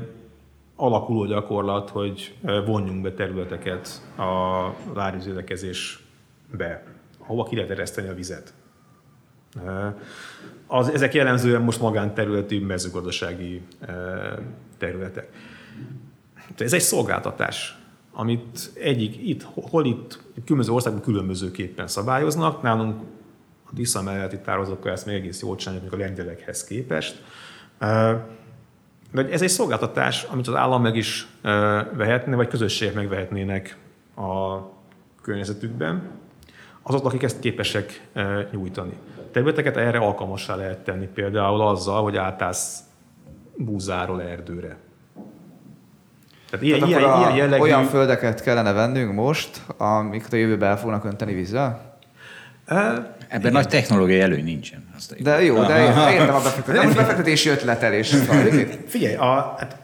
[0.82, 6.84] alakuló gyakorlat, hogy vonjunk be területeket a várvízélekezésbe,
[7.18, 8.54] ahova ki lehet ereszteni a vizet.
[10.68, 13.62] Az, ezek jellemzően most magánterületi mezőgazdasági
[14.78, 15.30] területek.
[16.58, 17.78] Ez egy szolgáltatás,
[18.12, 22.62] amit egyik itt, hol itt, különböző országban különbözőképpen szabályoznak.
[22.62, 23.02] Nálunk
[23.64, 27.24] a Tisza melletti tározókkal ezt még egész jól csinálják, a lengyelekhez képest.
[29.12, 31.28] De ez egy szolgáltatás, amit az állam meg is
[31.94, 33.78] vehetne, vagy közösségek megvehetnének
[34.16, 34.60] a
[35.22, 36.02] környezetükben,
[36.82, 38.08] azok, akik ezt képesek
[38.52, 38.98] nyújtani.
[39.32, 42.80] Területeket erre alkalmassá lehet tenni, például azzal, hogy átállsz
[43.56, 44.78] búzáról erdőre.
[46.50, 47.62] Tehát ilyen, Tehát ilyen, akkor ilyen jellegű...
[47.62, 51.91] olyan földeket kellene vennünk most, amiket a jövőben el fognak önteni vízzel?
[53.28, 54.90] Ebben nagy technológiai előny nincsen.
[54.96, 56.84] Azt De jó, de értem a befektetés.
[56.84, 58.08] Most befektetési ötletelés.
[58.08, 58.46] Szóval?
[58.88, 59.78] Figyelj, a, hát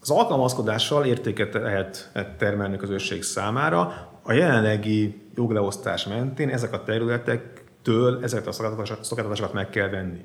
[0.00, 4.10] az alkalmazkodással értéket lehet termelni a közösség számára.
[4.22, 10.24] A jelenlegi jogleosztás mentén ezek a területektől ezeket a szolgáltatásokat meg kell venni.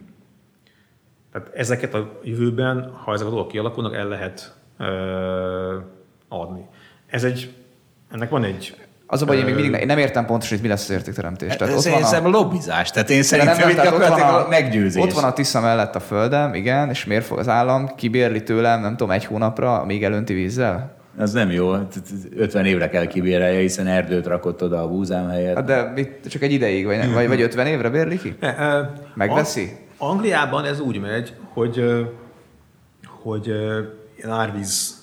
[1.31, 5.77] Tehát ezeket a jövőben, ha ezek a dolgok kialakulnak, el lehet ö,
[6.27, 6.65] adni.
[7.07, 7.53] Ez egy,
[8.11, 8.75] ennek van egy
[9.13, 10.89] Az a baj, én még mindig ne- én nem értem pontosan, hogy mi lesz az
[10.89, 11.55] értékteremtés.
[11.55, 12.91] Tehát ez, ez a lobbizás.
[12.91, 15.03] Tehát én szerintem itt tehát ott van a meggyőzés.
[15.03, 18.81] Ott van a Tisza mellett a földem, igen, és miért fog az állam kibérli tőlem,
[18.81, 20.95] nem tudom, egy hónapra, még elönti vízzel?
[21.17, 21.73] Az nem jó.
[22.37, 25.55] 50 évre kell kibérelje, hiszen erdőt rakott oda a búzám helyett.
[25.55, 28.35] Hát de mit, csak egy ideig, vagy, vagy, vagy 50 évre bérli ki?
[29.13, 29.61] Megveszi?
[29.97, 31.83] Ang- Angliában ez úgy megy, hogy,
[33.21, 33.51] hogy
[34.29, 35.01] árvíz,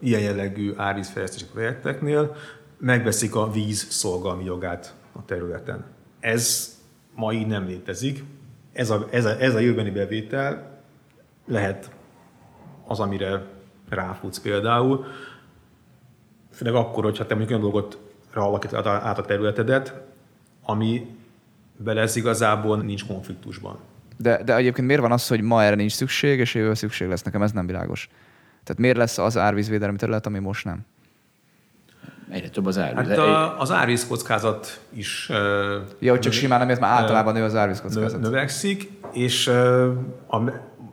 [0.00, 2.34] ilyen jellegű árvízfejlesztési projekteknél
[2.78, 5.84] megveszik a víz szolgalmi jogát a területen.
[6.20, 6.74] Ez
[7.14, 8.24] ma így nem létezik.
[8.72, 10.80] Ez a, ez a, ez a jövőbeni bevétel
[11.46, 11.90] lehet
[12.86, 13.46] az, amire
[13.88, 15.04] ráfutsz például,
[16.52, 17.98] főleg akkor, hogyha te mondjuk olyan dolgot
[18.34, 20.00] alakítod át a területedet,
[20.62, 21.16] ami
[21.76, 23.78] vele ez igazából nincs konfliktusban.
[24.16, 27.22] De, de egyébként miért van az, hogy ma erre nincs szükség, és jövőben szükség lesz?
[27.22, 28.08] Nekem ez nem világos.
[28.64, 30.84] Tehát miért lesz az árvízvédelmi terület, ami most nem?
[32.56, 33.08] Több az árvíz.
[33.08, 37.42] Hát a, az árvízkockázat is ö, Ja, hogy csak simán nem, mert már általában nő
[37.42, 38.20] az nö, árvízkockázat.
[38.20, 39.48] növekszik, és
[40.26, 40.42] a,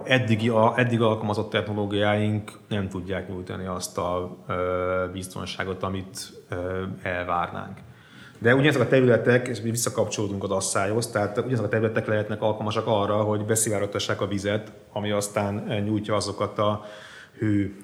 [0.03, 4.37] eddigi, a, eddig alkalmazott technológiáink nem tudják nyújtani azt a
[5.13, 6.33] biztonságot, amit
[7.01, 7.77] elvárnánk.
[8.39, 12.87] De ugyanezek a területek, és mi visszakapcsolódunk az asszályhoz, tehát ugyanezek a területek lehetnek alkalmasak
[12.87, 16.85] arra, hogy beszivárogtassák a vizet, ami aztán nyújtja azokat a
[17.37, 17.75] hő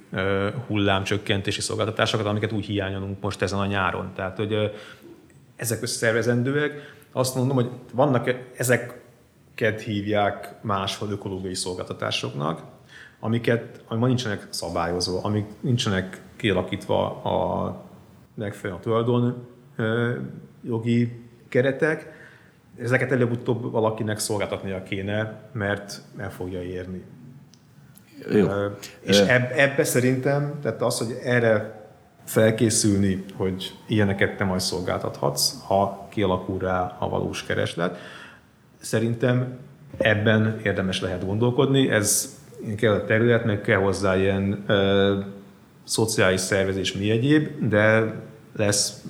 [0.68, 4.12] hullámcsökkentési szolgáltatásokat, amiket úgy hiányolunk most ezen a nyáron.
[4.16, 4.72] Tehát, hogy
[5.56, 6.98] ezek összeszervezendőek.
[7.12, 12.62] Azt mondom, hogy vannak ezeket hívják máshol ökológiai szolgáltatásoknak,
[13.20, 17.76] amiket, ami ma nincsenek szabályozva, amik nincsenek kialakítva a
[18.34, 19.48] megfelelően a tulajdon
[20.64, 22.18] jogi keretek,
[22.78, 27.04] ezeket előbb-utóbb valakinek szolgáltatnia kéne, mert el fogja érni.
[28.32, 28.48] Jó.
[29.02, 31.80] És eb, ebbe szerintem, tehát az, hogy erre
[32.26, 37.98] felkészülni, hogy ilyeneket te majd szolgáltathatsz, ha kialakul rá a valós kereslet,
[38.80, 39.58] szerintem
[39.98, 41.90] ebben érdemes lehet gondolkodni.
[41.90, 42.38] Ez
[42.78, 45.20] kell a terület, meg kell hozzá ilyen ö,
[45.84, 48.14] szociális szervezés, mi egyéb, de
[48.56, 49.04] lesz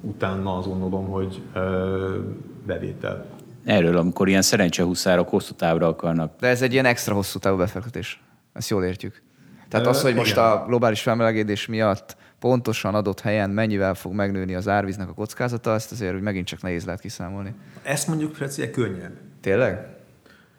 [0.00, 2.18] utána azt gondolom, hogy ö,
[2.66, 3.24] bevétel.
[3.64, 6.32] Erről, amikor ilyen szerencsehuszárok hosszú távra akarnak.
[6.40, 8.22] De ez egy ilyen extra hosszú távú befektetés.
[8.52, 9.22] Ezt jól értjük.
[9.68, 14.68] Tehát az, hogy most a globális felmelegedés miatt pontosan adott helyen mennyivel fog megnőni az
[14.68, 17.54] árvíznek a kockázata, ezt azért úgy megint csak nehéz lehet kiszámolni.
[17.82, 19.12] Ezt mondjuk Feci, könnyebb.
[19.40, 19.86] Tényleg?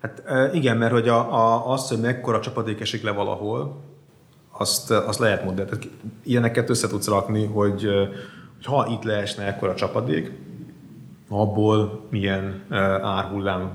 [0.01, 0.23] Hát
[0.53, 3.83] igen, mert hogy a, a, az, hogy mekkora csapadék esik le valahol,
[4.51, 5.69] azt, azt lehet mondani.
[5.69, 5.87] Tehát
[6.23, 7.81] ilyeneket össze tudsz rakni, hogy,
[8.55, 10.31] hogy ha itt leesne ekkora csapadék,
[11.29, 12.65] abból milyen
[13.01, 13.71] árhullám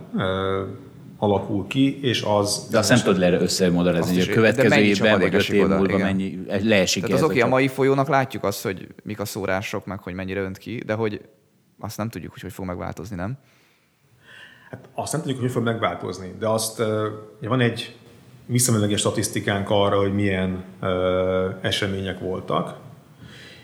[1.18, 2.68] alakul ki, és az...
[2.70, 5.94] De azt nem tudod le összemodellezni, hogy a következő évben vagy öt év oda, múlva
[5.94, 6.07] igen.
[6.07, 9.98] mennyi leesik Tehát az oké, a mai folyónak látjuk azt, hogy mik a szórások, meg
[9.98, 11.20] hogy mennyire önt ki, de hogy
[11.79, 13.38] azt nem tudjuk, hogy hogy fog megváltozni, nem?
[14.70, 16.83] Hát azt nem tudjuk, hogy hogy fog megváltozni, de azt
[17.38, 17.96] ugye van egy
[18.46, 22.76] visszamenőleges statisztikánk arra, hogy milyen ö, események voltak,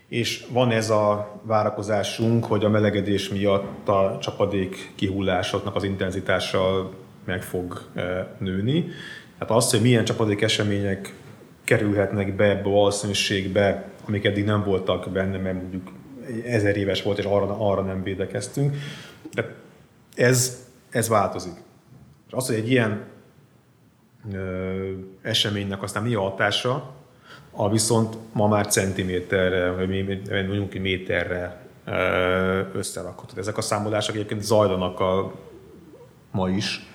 [0.09, 6.91] és van ez a várakozásunk, hogy a melegedés miatt a csapadék kihullásoknak az intenzitása
[7.25, 8.89] meg fog ö, nőni.
[9.39, 11.15] Hát az, hogy milyen csapadék események
[11.65, 15.91] kerülhetnek be ebbe a valószínűségbe, amik eddig nem voltak benne, mert mondjuk
[16.45, 18.77] ezer éves volt, és arra, arra nem védekeztünk.
[19.35, 19.55] De
[20.15, 21.55] ez, ez változik.
[22.27, 23.05] És az, hogy egy ilyen
[24.33, 24.91] ö,
[25.23, 26.95] eseménynek aztán mi a hatása,
[27.51, 29.89] a viszont ma már centiméterre, vagy
[30.47, 33.39] mondjuk méterre ö, összerakható.
[33.39, 35.35] Ezek a számolások egyébként zajlanak a,
[36.31, 36.92] ma is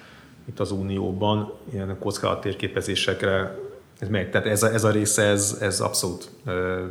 [0.47, 3.57] itt az Unióban, ilyen kockázat térképezésekre
[3.99, 4.29] ez megy.
[4.29, 6.85] Tehát ez a, ez a része, ez, ez abszolút ö,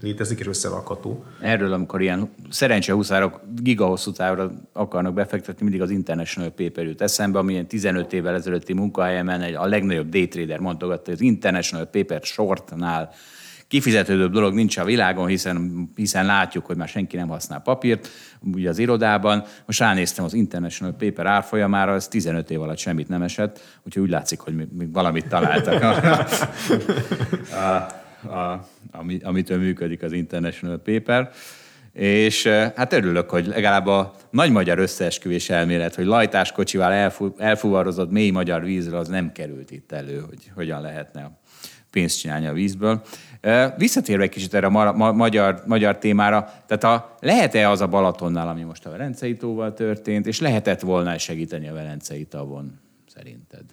[0.00, 1.24] létezik és összerakható.
[1.40, 7.52] Erről, amikor ilyen szerencsehuszárok gigahosszú távra akarnak befektetni, mindig az International Paper jut eszembe, ami
[7.52, 13.10] ilyen 15 évvel ezelőtti munkahelyemen egy, a legnagyobb daytrader mondogatta, hogy az International Paper shortnál
[13.68, 18.08] kifizetődőbb dolog nincs a világon, hiszen, hiszen látjuk, hogy már senki nem használ papírt,
[18.40, 19.44] ugye az irodában.
[19.66, 24.10] Most ránéztem az International Paper árfolyamára, ez 15 év alatt semmit nem esett, úgyhogy úgy
[24.10, 25.82] látszik, hogy még valamit találtak.
[27.52, 27.64] a,
[28.28, 31.30] a, ami, amitől működik az International Paper.
[31.92, 38.30] És hát örülök, hogy legalább a nagy magyar összeesküvés elmélet, hogy lajtáskocsival elfu, elfuvarozott mély
[38.30, 41.38] magyar vízről, az nem került itt elő, hogy hogyan lehetne
[41.90, 43.02] pénzt csinálni a vízből.
[43.76, 47.86] Visszatérve egy kicsit erre a ma- ma- magyar, magyar témára, tehát a, lehet-e az a
[47.86, 52.80] Balatonnál, ami most a Velencei tóval történt, és lehetett volna segíteni a Velencei tavon,
[53.14, 53.64] szerinted?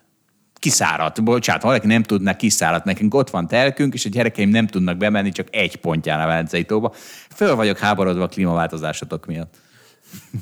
[0.64, 1.24] kiszáradt.
[1.24, 2.86] Bocsánat, valaki nem tudna kiszáradt.
[2.86, 6.64] Nekünk ott van telkünk, és a gyerekeim nem tudnak bemenni csak egy pontján a Velencei
[6.64, 6.94] tóba.
[7.30, 9.56] Föl vagyok háborodva a klímaváltozásotok miatt.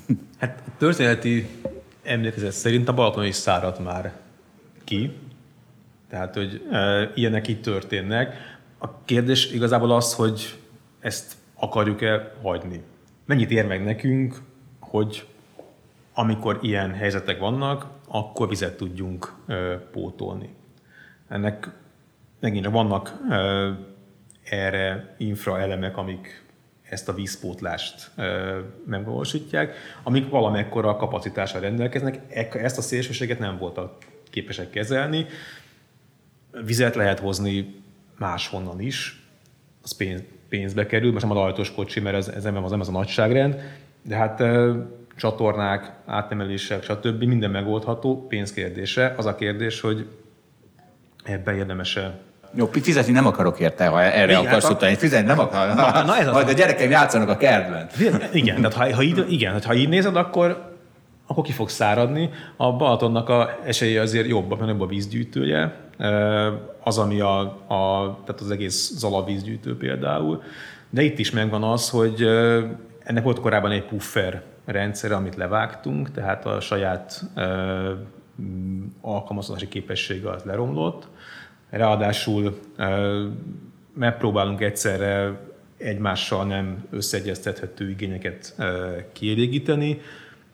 [0.40, 1.48] Hát történeti
[2.04, 4.14] emlékezet szerint a Balaton is száradt már
[4.84, 5.18] ki.
[6.12, 8.36] Tehát, hogy e, ilyenek így történnek.
[8.78, 10.58] A kérdés igazából az, hogy
[11.00, 12.84] ezt akarjuk-e hagyni.
[13.26, 14.42] Mennyit ér meg nekünk,
[14.80, 15.28] hogy
[16.14, 19.34] amikor ilyen helyzetek vannak, akkor vizet tudjunk
[19.92, 20.50] pótolni.
[21.28, 21.70] Ennek
[22.40, 23.14] megint vannak
[24.44, 26.44] erre infraelemek, amik
[26.90, 28.12] ezt a vízpótlást
[28.86, 32.20] megvalósítják, amik valamekkora kapacitással rendelkeznek,
[32.54, 33.94] ezt a szélsőséget nem voltak
[34.30, 35.26] képesek kezelni.
[36.66, 37.76] Vizet lehet hozni
[38.18, 39.26] máshonnan is,
[39.84, 42.80] az pénz, pénzbe kerül, most nem a rajtos kocsi, mert ez, ez nem, az, nem
[42.80, 43.62] az a nagyságrend,
[44.02, 44.44] de hát
[45.16, 47.24] csatornák, átemelések, stb.
[47.24, 49.14] minden megoldható, pénzkérdése.
[49.18, 50.08] Az a kérdés, hogy
[51.24, 52.20] ebben érdemes-e
[52.54, 54.96] jó, fizetni nem akarok érte, ha erre igen, akarsz hát, utáni.
[54.96, 55.76] Fizetni nem akarok.
[55.76, 57.88] Na, na ez az Majd a gyerekeim játszanak a kertben.
[58.34, 60.76] Igen, tehát ha, ha, így, igen, ha így nézed, akkor,
[61.28, 62.30] akkor ki fog száradni.
[62.58, 65.76] A Balatonnak a esélye azért jobb, mert jobb a vízgyűjtője.
[66.84, 70.44] Az, ami a, a, tehát az egész Zala vízgyűjtő például.
[70.90, 72.22] De itt is megvan az, hogy
[73.04, 77.92] ennek volt korábban egy puffer rendszer, amit levágtunk, tehát a saját ö,
[79.02, 81.08] alkalmazási képessége az leromlott.
[81.70, 82.60] Ráadásul
[83.94, 85.40] megpróbálunk egyszerre
[85.78, 88.56] egymással nem összeegyeztethető igényeket
[89.14, 90.02] kielégíteni,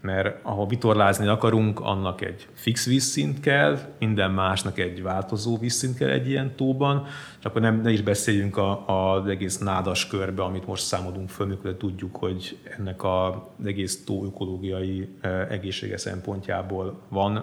[0.02, 6.10] mert ahol vitorlázni akarunk, annak egy fix vízszint kell, minden másnak egy változó vízszint kell
[6.10, 7.06] egy ilyen tóban,
[7.40, 11.30] és akkor nem, ne is beszéljünk a, a, az egész nádas körbe, amit most számolunk
[11.30, 17.42] föl, mikor tudjuk, hogy ennek a, az egész tó ökológiai e, egészsége szempontjából van, e,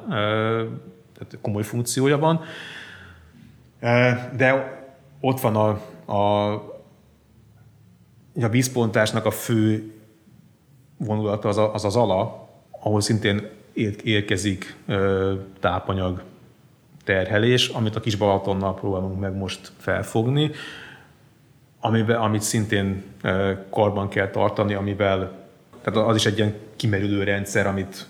[1.14, 2.40] tehát komoly funkciója van.
[3.80, 4.82] E, de
[5.20, 5.80] ott van a,
[6.12, 6.52] a,
[8.40, 9.92] a vízpontásnak a fő
[10.96, 12.43] vonulata az, a, az az ala,
[12.84, 13.48] ahol szintén
[14.02, 14.76] érkezik
[15.60, 16.22] tápanyag
[17.04, 20.50] terhelés, amit a kis Balatonnal próbálunk meg most felfogni,
[21.80, 23.02] amiben, amit szintén
[23.70, 25.42] karban kell tartani, amivel
[25.82, 28.06] tehát az is egy ilyen kimerülő rendszer, amit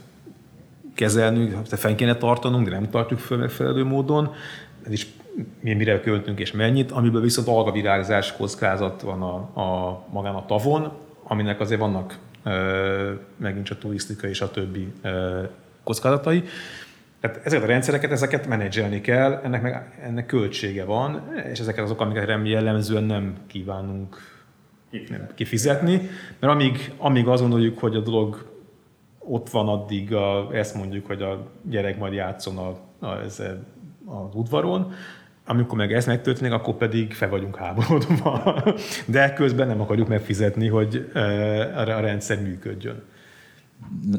[0.94, 4.34] kezelnünk, fenn kéne tartanunk, de nem tartjuk föl megfelelő módon.
[4.84, 5.06] Ez is
[5.60, 10.92] mi mire költünk és mennyit, amiből viszont algavirágzás kockázat van a, a magán a tavon,
[11.22, 12.18] aminek azért vannak
[13.36, 14.92] megint csak turisztika és a többi
[15.84, 16.44] kockázatai.
[17.20, 22.00] Tehát ezeket a rendszereket, ezeket menedzselni kell, ennek, meg, ennek költsége van, és ezeket azok,
[22.00, 24.16] amiket jellemzően nem kívánunk
[25.08, 28.52] nem kifizetni, mert amíg, amíg azt gondoljuk, hogy a dolog
[29.18, 32.76] ott van, addig a, ezt mondjuk, hogy a gyerek majd játszon a,
[33.06, 33.64] a, ezzel,
[34.06, 34.92] az udvaron,
[35.46, 38.62] amikor meg ez megtörténik, akkor pedig fel vagyunk háborodva.
[39.06, 41.10] De közben nem akarjuk megfizetni, hogy
[41.76, 43.02] a rendszer működjön.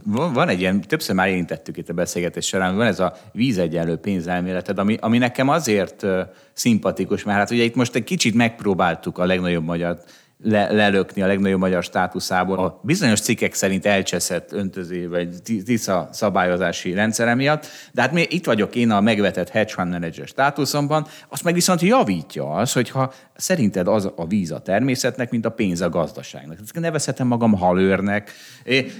[0.05, 4.79] Van egy ilyen, többször már érintettük itt a beszélgetés során, van ez a vízegyenlő pénzelméleted,
[4.79, 6.05] ami, ami nekem azért
[6.53, 9.99] szimpatikus, mert hát ugye itt most egy kicsit megpróbáltuk a legnagyobb magyar
[10.43, 12.57] le, lelökni a legnagyobb magyar státuszából.
[12.59, 15.29] A bizonyos cikkek szerint elcseszett öntöző vagy
[15.65, 20.27] tisza szabályozási rendszere miatt, de hát még itt vagyok én a megvetett hedge fund manager
[20.27, 25.51] státuszomban, azt meg viszont javítja az, hogyha szerinted az a víz a természetnek, mint a
[25.51, 26.57] pénz a gazdaságnak.
[26.63, 28.31] Ezt nevezhetem magam halőrnek,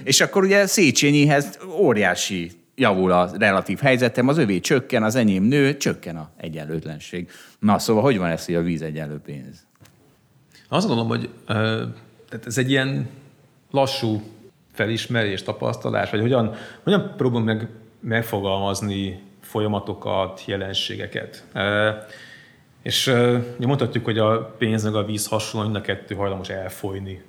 [0.04, 5.76] és akkor ugye Széchenyihez óriási javul a relatív helyzetem, az övé csökken, az enyém nő,
[5.76, 7.30] csökken a egyenlőtlenség.
[7.58, 9.66] Na, szóval hogy van ez, hogy a víz egyenlő pénz?
[10.68, 11.30] Azt gondolom, hogy
[12.28, 13.08] tehát ez egy ilyen
[13.70, 14.22] lassú
[14.72, 17.68] felismerés, tapasztalás, vagy hogyan, hogyan próbálom meg
[18.00, 21.44] megfogalmazni folyamatokat, jelenségeket.
[22.82, 23.14] És
[23.58, 27.22] mondhatjuk, hogy a pénz meg a víz hasonló, mind a kettő hajlamos elfolyni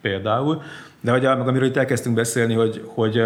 [0.00, 0.62] például.
[1.00, 3.18] De hogy, meg amiről itt elkezdtünk beszélni, hogy, hogy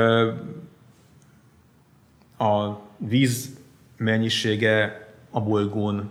[2.39, 3.59] a víz
[3.97, 6.11] mennyisége a bolygón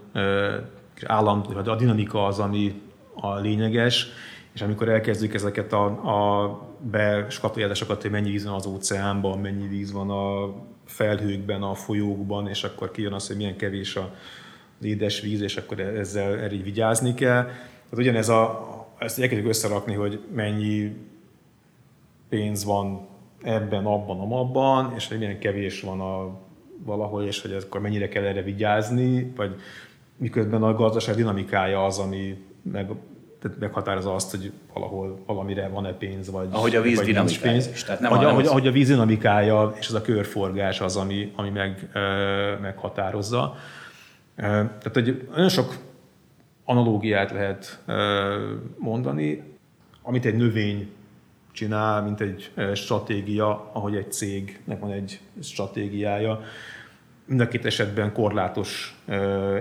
[1.06, 2.82] állam, vagy a dinamika az, ami
[3.14, 4.08] a lényeges,
[4.54, 6.62] és amikor elkezdjük ezeket a, a
[6.92, 10.54] beskatoljásokat, hogy mennyi víz van az óceánban, mennyi víz van a
[10.86, 14.16] felhőkben, a folyókban, és akkor kijön az, hogy milyen kevés a,
[14.80, 17.44] az édes víz, és akkor ezzel erre vigyázni kell.
[17.44, 20.96] Tehát ugyanez a, ezt elkezdjük összerakni, hogy mennyi
[22.30, 23.08] pénz van
[23.44, 26.40] ebben, abban, abban, és hogy milyen kevés van a
[26.86, 29.56] valahol, és hogy akkor mennyire kell erre vigyázni, vagy
[30.18, 32.38] miközben a gazdaság dinamikája az, ami
[32.72, 32.90] meg,
[33.40, 37.68] tehát meghatározza azt, hogy valahol valamire van-e pénz, vagy Ahogy a víz vagy dinamikája pénz.
[37.74, 40.96] is, tehát nem a- ahogy, az- ahogy a víz dinamikája és az a körforgás az,
[40.98, 42.00] ami, ami meg, ö,
[42.62, 43.56] meghatározza.
[44.36, 45.76] Ö, Tehát, hogy nagyon sok
[46.66, 49.44] analógiát lehet ö, mondani,
[50.02, 50.90] amit egy növény
[51.52, 56.42] csinál, mint egy stratégia, ahogy egy cégnek van egy stratégiája.
[57.26, 59.02] Mind a két esetben korlátos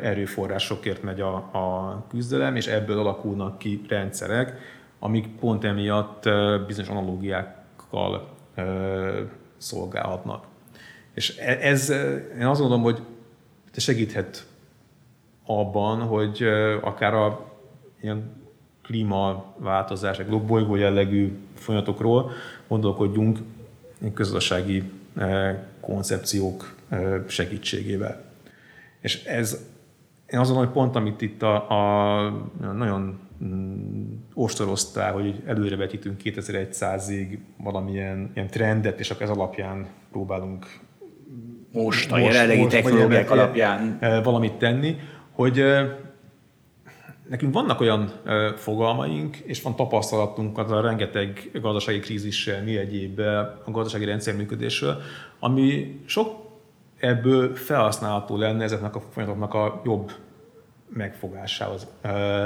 [0.02, 4.54] erőforrásokért megy a, a küzdelem, és ebből alakulnak ki rendszerek,
[4.98, 6.28] amik pont emiatt
[6.66, 8.28] bizonyos analógiákkal
[9.56, 10.44] szolgálhatnak.
[11.14, 11.90] És e- ez,
[12.38, 13.02] én azt gondolom, hogy
[13.76, 14.46] segíthet
[15.46, 16.42] abban, hogy
[16.80, 17.50] akár a
[18.00, 18.40] ilyen
[18.82, 22.30] klímaváltozás, egy bolygó jellegű folyamatokról
[22.68, 23.38] gondolkodjunk
[24.14, 24.90] közösségi
[25.80, 26.74] koncepciók
[27.26, 28.24] segítségével.
[29.00, 29.52] És ez,
[30.26, 32.30] én gondolom, hogy pont amit itt a, a
[32.76, 40.66] nagyon mm, ostoroztál, hogy előrevetítünk 2100-ig valamilyen ilyen trendet, és akkor ez alapján próbálunk
[41.72, 44.96] Most a jelenlegi technológiák alapján valamit tenni,
[45.30, 45.64] hogy
[47.28, 48.12] nekünk vannak olyan
[48.56, 55.00] fogalmaink, és van tapasztalatunk az a rengeteg gazdasági krízissel, mi egyébben a gazdasági rendszer működésről,
[55.38, 56.41] ami sok
[57.02, 60.12] ebből felhasználható lenne ezeknek a folyamatoknak a jobb
[60.94, 61.86] megfogásához,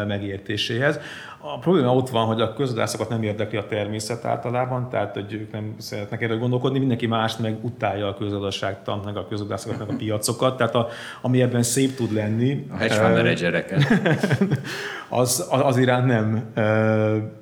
[0.07, 1.01] megértéséhez.
[1.41, 5.53] A probléma ott van, hogy a közgazdászok nem érdekli a természet általában, tehát hogy ők
[5.53, 9.97] nem szeretnek erről gondolkodni, mindenki más meg utálja a közgazdaságtant, meg a közgazdászokat, meg a
[9.97, 10.89] piacokat, tehát a,
[11.21, 13.85] ami ebben szép tud lenni, a hedge fund menedzsereket.
[15.09, 16.53] az, az, iránt nem,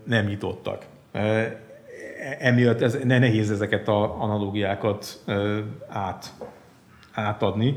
[0.04, 0.82] nem nyitottak.
[1.12, 1.42] Ö,
[2.38, 5.22] Emiatt ez, ne, nehéz ezeket a analógiákat
[5.88, 6.32] át,
[7.14, 7.76] átadni,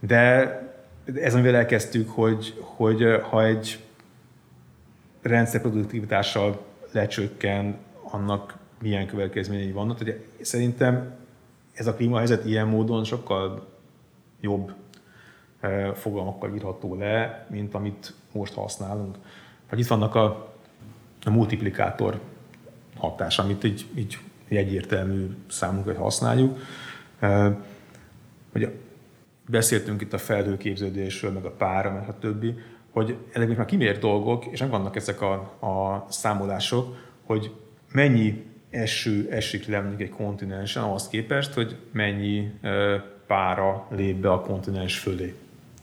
[0.00, 0.54] de
[1.14, 3.84] ez, amivel elkezdtük, hogy, hogy ha egy
[5.22, 9.98] rendszer produktivitással lecsökken, annak milyen következményei vannak.
[9.98, 11.14] Tehát szerintem
[11.72, 13.66] ez a klímahelyzet ilyen módon sokkal
[14.40, 14.72] jobb
[15.94, 19.16] fogalmakkal írható le, mint amit most használunk.
[19.70, 20.52] Vagy itt vannak a,
[21.24, 22.20] a multiplikátor
[22.96, 26.58] hatás, amit így, így egyértelmű számunkra, használjuk.
[28.52, 28.72] Hogy
[29.48, 32.54] beszéltünk itt a felhőképződésről, meg a pára, meg a többi,
[32.90, 37.50] hogy ezek már kimért dolgok, és nem vannak ezek a, a számolások, hogy
[37.92, 42.96] mennyi eső esik le mondjuk egy kontinensen ahhoz képest, hogy mennyi ö,
[43.26, 45.34] pára lép be a kontinens fölé.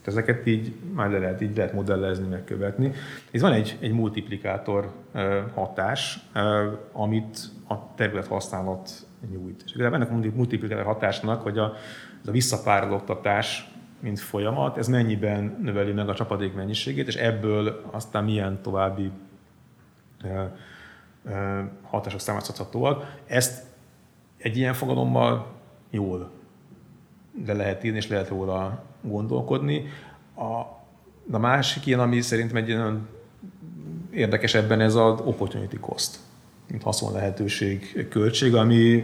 [0.06, 2.92] Ezeket így már le lehet, így lehet modellezni, megkövetni.
[3.32, 9.62] Itt van egy, egy multiplikátor ö, hatás, ö, amit a terület használat nyújt.
[9.66, 11.74] És igazából ennek a multiplikátor hatásnak, hogy a,
[12.22, 18.24] ez a visszapárologtatás, mint folyamat, ez mennyiben növeli meg a csapadék mennyiségét, és ebből aztán
[18.24, 19.12] milyen további
[20.24, 20.44] ö,
[21.26, 23.16] ö, hatások származhatóak.
[23.26, 23.66] Ezt
[24.38, 25.48] egy ilyen fogalommal
[25.90, 26.32] jól
[27.46, 29.86] le lehet írni, és lehet róla gondolkodni.
[30.36, 30.60] A,
[31.32, 33.08] a másik ilyen, ami szerintem egy olyan
[34.12, 36.20] érdekes ebben, ez az opportunity cost,
[36.70, 39.04] mint haszon lehetőség költség, ami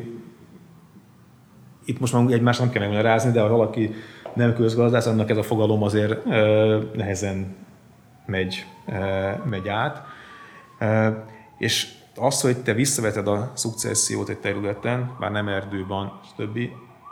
[1.86, 3.93] itt most már egymást nem kell megmagyarázni, de ha valaki
[4.34, 7.55] nem közgazdász, annak ez a fogalom azért ö, nehezen
[8.26, 8.66] megy,
[9.45, 10.01] megy át.
[11.57, 16.59] És az, hogy te visszaveted a szukcessziót egy területen, bár nem erdő van, stb.,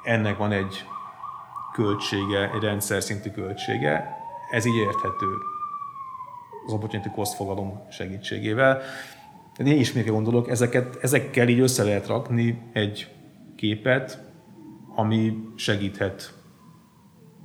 [0.04, 0.86] ennek van egy
[1.74, 4.18] költsége, egy rendszer szintű költsége,
[4.52, 5.28] ez így érthető
[6.66, 8.82] az opportunity cost fogalom segítségével.
[9.58, 13.08] Én is még gondolok, ezeket, ezekkel így össze lehet rakni egy
[13.56, 14.24] képet,
[14.95, 16.34] ami segíthet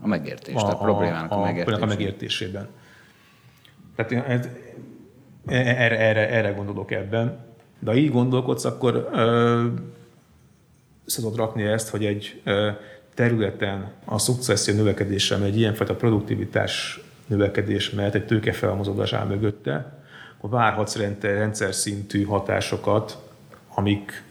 [0.01, 1.75] A megértés, a, a problémának a, a, megértés.
[1.75, 2.69] a megértésében.
[3.97, 4.49] Tehát ez,
[5.47, 7.45] erre, erre, erre gondolok ebben.
[7.79, 9.67] De ha így gondolkodsz, akkor ö,
[11.15, 12.71] tudod rakni ezt, hogy egy ö,
[13.15, 20.05] területen a szukcesszió növekedése, egy ilyenfajta produktivitás növekedés mellett egy tőkefelmozódás áll mögötte,
[20.49, 23.19] várhatsz rendszer szintű hatásokat,
[23.75, 24.25] amik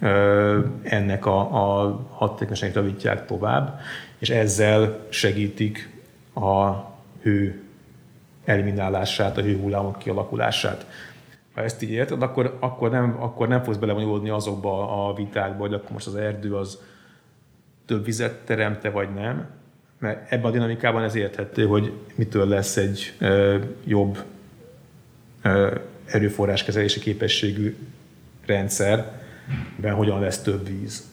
[0.84, 3.80] ennek a, a hatékonyságot javítják tovább,
[4.18, 5.90] és ezzel segítik
[6.34, 6.72] a
[7.22, 7.64] hő
[8.46, 10.86] eliminálását, a hőhullámok kialakulását.
[11.54, 15.74] ha ezt így érted, akkor, akkor, nem, akkor nem fogsz belevonyulódni azokba a vitákba, hogy
[15.74, 16.80] akkor most az erdő az
[17.86, 19.48] több vizet teremte, vagy nem.
[20.00, 24.24] Mert ebben a dinamikában ez érthető, hogy mitől lesz egy ö, jobb
[25.42, 25.76] ö,
[26.06, 27.76] erőforráskezelési képességű
[28.46, 31.04] rendszerben hogyan lesz több víz.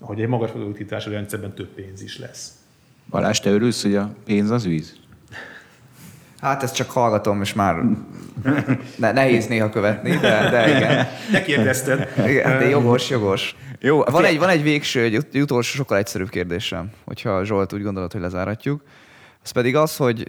[0.00, 2.52] Hogy egy magas produktivitású rendszerben több pénz is lesz.
[3.10, 4.96] Balázs, te örülsz, hogy a pénz az víz?
[6.40, 7.76] Hát ezt csak hallgatom, és már
[8.96, 11.06] ne, nehéz néha követni, de, de igen.
[11.32, 12.12] Ne kérdezted.
[12.26, 13.56] Igen, de jogos, jogos.
[13.80, 18.12] Jó, Van egy, van egy végső, egy utolsó, sokkal egyszerűbb kérdésem, hogyha Zsolt úgy gondolod,
[18.12, 18.82] hogy lezáratjuk.
[19.44, 20.26] Ez pedig az, hogy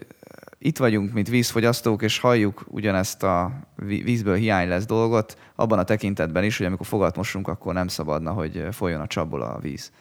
[0.59, 5.83] itt vagyunk, mint vízfogyasztók, és halljuk ugyanezt a ví- vízből hiány lesz dolgot, abban a
[5.83, 9.91] tekintetben is, hogy amikor fogat mosunk, akkor nem szabadna, hogy folyjon a csapból a víz.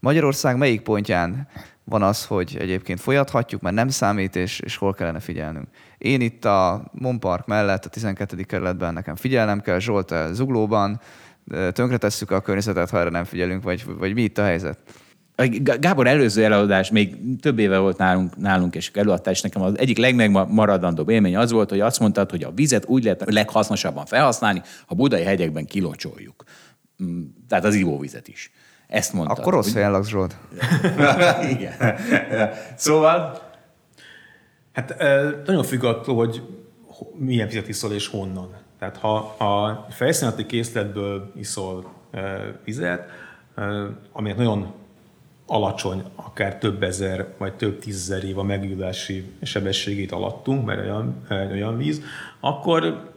[0.00, 1.48] Magyarország melyik pontján
[1.84, 5.66] van az, hogy egyébként folyathatjuk, mert nem számít, és, és hol kellene figyelnünk?
[5.98, 8.42] Én itt a Monpark mellett, a 12.
[8.42, 11.00] kerületben nekem figyelnem kell, Zsolt a Zuglóban,
[11.72, 14.78] tönkretesszük a környezetet, ha erre nem figyelünk, vagy, vagy mi itt a helyzet?
[15.36, 19.78] Gá- Gábor előző előadás még több éve volt nálunk, nálunk és előadta, és nekem az
[19.78, 24.62] egyik legmegmaradandóbb élmény az volt, hogy azt mondtad, hogy a vizet úgy lehet leghasznosabban felhasználni,
[24.86, 26.44] ha budai hegyekben kilocsoljuk.
[27.02, 28.50] Mm, Tehát az ivóvizet is.
[28.86, 29.38] Ezt mondtad.
[29.38, 30.36] Akkor rossz hogy- helyen laksz, Zsolt.
[31.56, 31.72] Igen.
[32.76, 33.44] Szóval
[34.72, 34.96] Hát
[35.46, 36.42] nagyon függ attól, hogy
[36.86, 38.54] ho- milyen vizet iszol és honnan.
[38.78, 41.92] Tehát ha a felszínálati készletből iszol
[42.64, 43.08] vizet,
[44.12, 44.72] aminek nagyon
[45.46, 51.76] alacsony, akár több ezer vagy több tízezer év a megújulási sebességét alattunk, mert olyan, olyan
[51.76, 52.02] víz,
[52.40, 53.14] akkor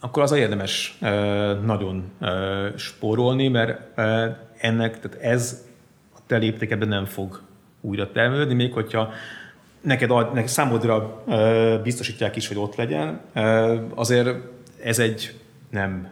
[0.00, 0.98] akkor az érdemes
[1.64, 2.12] nagyon
[2.76, 3.98] spórolni, mert
[4.58, 5.64] ennek, tehát ez
[6.14, 7.40] a te léptékedben nem fog
[7.80, 9.12] újra termelődni, még hogyha
[9.80, 11.24] neked, ad- neked számodra
[11.82, 13.20] biztosítják is, hogy ott legyen,
[13.94, 14.28] azért
[14.82, 15.40] ez egy
[15.70, 16.08] nem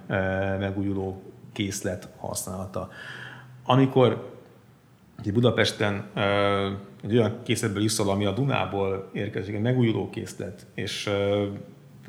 [0.59, 1.23] megújuló
[1.53, 2.89] készlet használata.
[3.65, 4.33] Amikor
[5.25, 6.05] ugye Budapesten
[7.05, 11.43] egy olyan készletből iszol, ami a Dunából érkezik, egy megújuló készlet, és ö,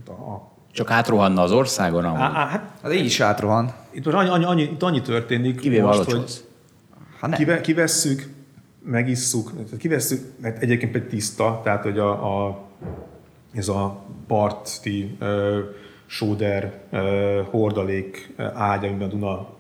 [0.08, 2.20] a, a csak átrohanna az országon, amúgy.
[2.20, 3.74] Á, hát Hát így is átrohan.
[3.92, 6.44] itt most annyi, annyi, annyi, itt annyi történik, Kivéve most, hogy
[7.20, 7.36] Ha ne.
[7.36, 8.30] kive, kivesszük,
[8.84, 12.60] megisszuk, kivesszük, mert egyébként pedig tiszta, tehát hogy a, a,
[13.54, 15.60] ez a parti ö,
[16.06, 16.80] sóder
[17.50, 19.58] hordalék ágy, amiben a Duna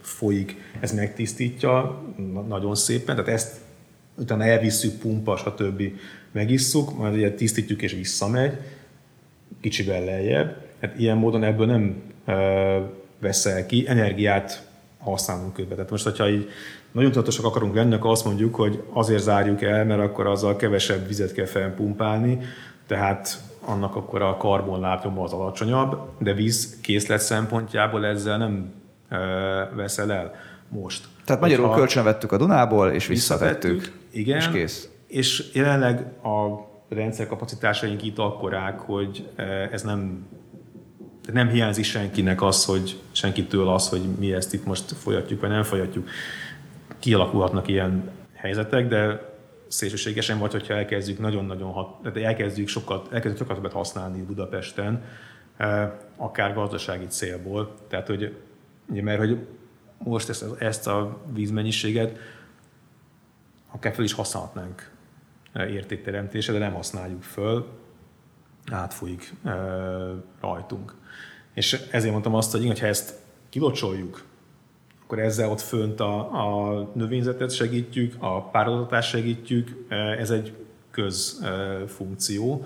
[0.00, 2.02] folyik, ez megtisztítja
[2.32, 3.56] na- nagyon szépen, tehát ezt
[4.14, 5.82] utána elvisszük, pumpa, stb.
[6.32, 8.52] megisszuk, majd ugye tisztítjuk és visszamegy,
[9.60, 10.56] kicsivel lejjebb.
[10.80, 12.02] Hát ilyen módon ebből nem
[13.18, 14.66] veszel ki, energiát
[14.98, 15.74] használunk közben.
[15.74, 16.48] Tehát most, hogyha így
[16.92, 21.06] nagyon tudatosak akarunk lenni, akkor azt mondjuk, hogy azért zárjuk el, mert akkor azzal kevesebb
[21.06, 22.38] vizet kell felpumpálni,
[22.86, 28.72] tehát annak akkor a karbonlábnyoma az alacsonyabb, de víz készlet szempontjából ezzel nem
[29.10, 29.16] ö,
[29.74, 30.34] veszel el
[30.68, 31.04] most.
[31.24, 34.88] Tehát magyarul Hogyha- kölcsönvettük a Dunából, és visszavettük, igen, és kész.
[35.06, 39.28] És jelenleg a rendszer kapacitásaink itt akkorák, hogy
[39.72, 40.26] ez nem
[41.32, 45.62] nem hiányzik senkinek az, hogy senkitől az, hogy mi ezt itt most folyatjuk, vagy nem
[45.62, 46.08] folyatjuk.
[46.98, 49.33] Kialakulhatnak ilyen helyzetek, de
[49.74, 55.04] szélsőségesen vagy, hogyha elkezdjük nagyon-nagyon, hat, tehát elkezdjük sokat, elkezdjük sokat többet használni Budapesten,
[55.56, 57.74] eh, akár gazdasági célból.
[57.88, 58.36] Tehát, hogy,
[58.88, 59.46] ugye, mert hogy
[59.98, 62.18] most ezt, ezt a vízmennyiséget
[63.70, 64.90] akár fel is használhatnánk
[65.52, 67.66] eh, értékteremtésre, de nem használjuk föl,
[68.70, 70.94] átfújik ö, rajtunk.
[71.54, 73.14] És ezért mondtam azt, hogy ha ezt
[73.48, 74.24] kilocsoljuk,
[75.14, 80.52] akkor ezzel ott fönt a, a növényzetet segítjük, a párodatást segítjük, eh, ez egy
[80.90, 82.64] közfunkció.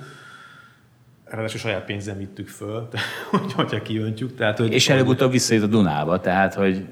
[1.24, 2.88] Ráadásul saját pénzen vittük föl,
[3.30, 4.34] hogy- hogyha kiöntjük.
[4.34, 6.86] Tehát, hogy És előbb-utóbb visszajött a Dunába, tehát, hogy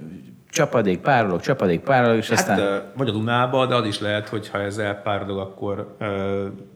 [0.50, 2.58] csapadék, párolog, csapadék, párolog, és Hát, aztán...
[2.58, 5.96] ö, vagy a Dunába, de az is lehet, hogy ha ez elpáradog, akkor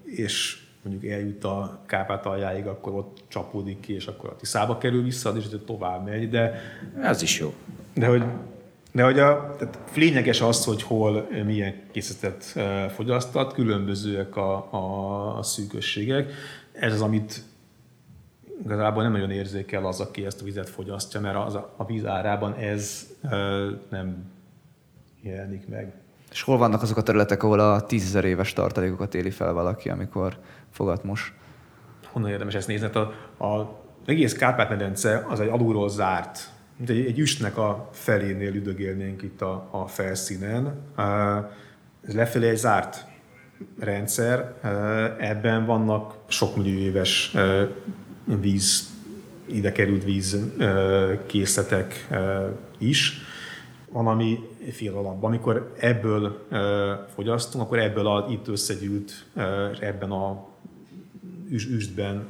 [0.05, 5.33] és mondjuk eljut a Kárpátaljáig, akkor ott csapódik ki, és akkor a Tiszába kerül vissza,
[5.33, 6.61] hogy tovább megy, de,
[7.03, 7.55] Az is jó.
[7.95, 8.23] de hogy
[8.93, 14.73] de hogy a, tehát lényeges az, hogy hol ö, milyen készletet ö, fogyasztat, különbözőek a,
[14.73, 16.33] a, a szűkösségek.
[16.73, 17.43] Ez az, amit
[18.65, 22.07] igazából nem nagyon érzékel az, aki ezt a vizet fogyasztja, mert az a, a víz
[22.07, 24.31] árában ez ö, nem
[25.23, 25.93] jelenik meg.
[26.31, 30.39] És hol vannak azok a területek, ahol a tízezer éves tartalékokat éli fel valaki, amikor
[30.71, 31.35] fogat mos?
[32.13, 32.87] honnan érdemes ezt nézni?
[32.87, 33.13] Hát a,
[33.47, 36.51] a egész Kárpát-medence az egy alulról zárt,
[36.81, 40.81] mint egy, egy üstnek a felénél üdögélnénk itt a, a felszínen.
[42.07, 43.07] Ez lefelé egy zárt
[43.79, 44.55] rendszer,
[45.19, 47.37] ebben vannak sok millió éves
[48.25, 48.89] víz
[49.45, 52.09] ide került vízkészletek
[52.79, 53.21] is.
[53.89, 54.39] Van, ami
[54.71, 55.31] fél alapban.
[55.31, 56.47] Amikor ebből
[57.15, 59.27] fogyasztunk, akkor ebből a itt összegyűlt,
[59.81, 60.49] ebben a
[61.51, 62.29] üstben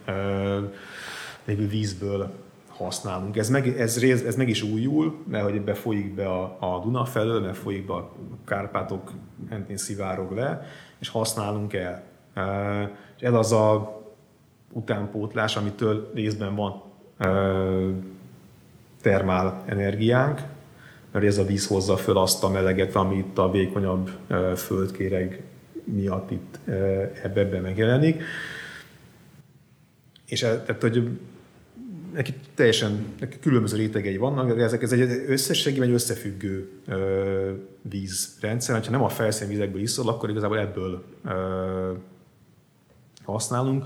[1.44, 2.48] lévő vízből
[2.84, 3.36] használunk.
[3.36, 7.04] Ez meg, ez, rész, ez meg is újul, mert hogy befolyik be a, a Duna
[7.04, 8.12] felől, mert folyik be a
[8.44, 9.12] Kárpátok
[9.48, 10.66] mentén szivárog le,
[10.98, 12.02] és használunk el.
[13.16, 13.98] És ez az a
[14.72, 16.82] utánpótlás, amitől részben van
[19.02, 20.40] termál energiánk,
[21.12, 24.10] mert ez a víz hozza föl azt a meleget, ami itt a vékonyabb
[24.56, 25.42] földkéreg
[25.84, 26.58] miatt itt
[27.22, 28.22] ebbe megjelenik.
[30.26, 31.18] És tehát, hogy
[32.12, 37.52] neki teljesen neki különböző rétegei vannak, de ezek ez egy összességében egy összefüggő ö,
[37.82, 38.84] vízrendszer.
[38.84, 41.92] Ha nem a felszínvizekből iszol, akkor igazából ebből ö,
[43.24, 43.84] használunk,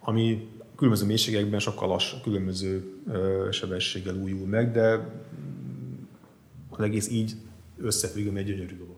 [0.00, 5.08] ami különböző mélységekben sokkal lass, különböző ö, sebességgel újul meg, de
[6.70, 7.32] az egész így
[7.78, 8.89] összefüggő, egy gyönyörű.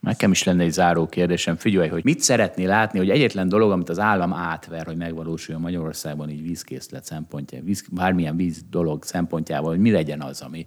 [0.00, 1.56] Nekem is lenne egy záró kérdésem.
[1.56, 6.30] Figyelj, hogy mit szeretné látni, hogy egyetlen dolog, amit az állam átver, hogy megvalósuljon Magyarországon
[6.30, 10.66] így vízkészlet szempontja, víz, bármilyen víz dolog szempontjából, hogy mi legyen az, ami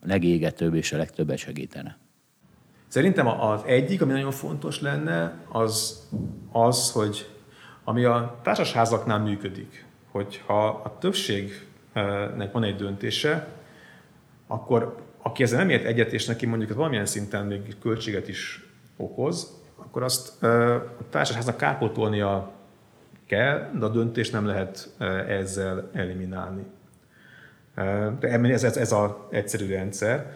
[0.00, 1.98] a legégetőbb és a legtöbbet segítene?
[2.88, 6.06] Szerintem az egyik, ami nagyon fontos lenne, az
[6.52, 7.28] az, hogy
[7.84, 13.48] ami a társasházaknál működik, hogyha a többségnek van egy döntése,
[14.46, 18.68] akkor aki ezzel nem ért egyet, és neki mondjuk ez valamilyen szinten még költséget is
[18.96, 22.52] okoz, akkor azt a társasháznak kárpótolnia
[23.26, 24.94] kell, de a döntést nem lehet
[25.28, 26.62] ezzel eliminálni.
[28.20, 30.32] De ez, ez, ez az egyszerű rendszer.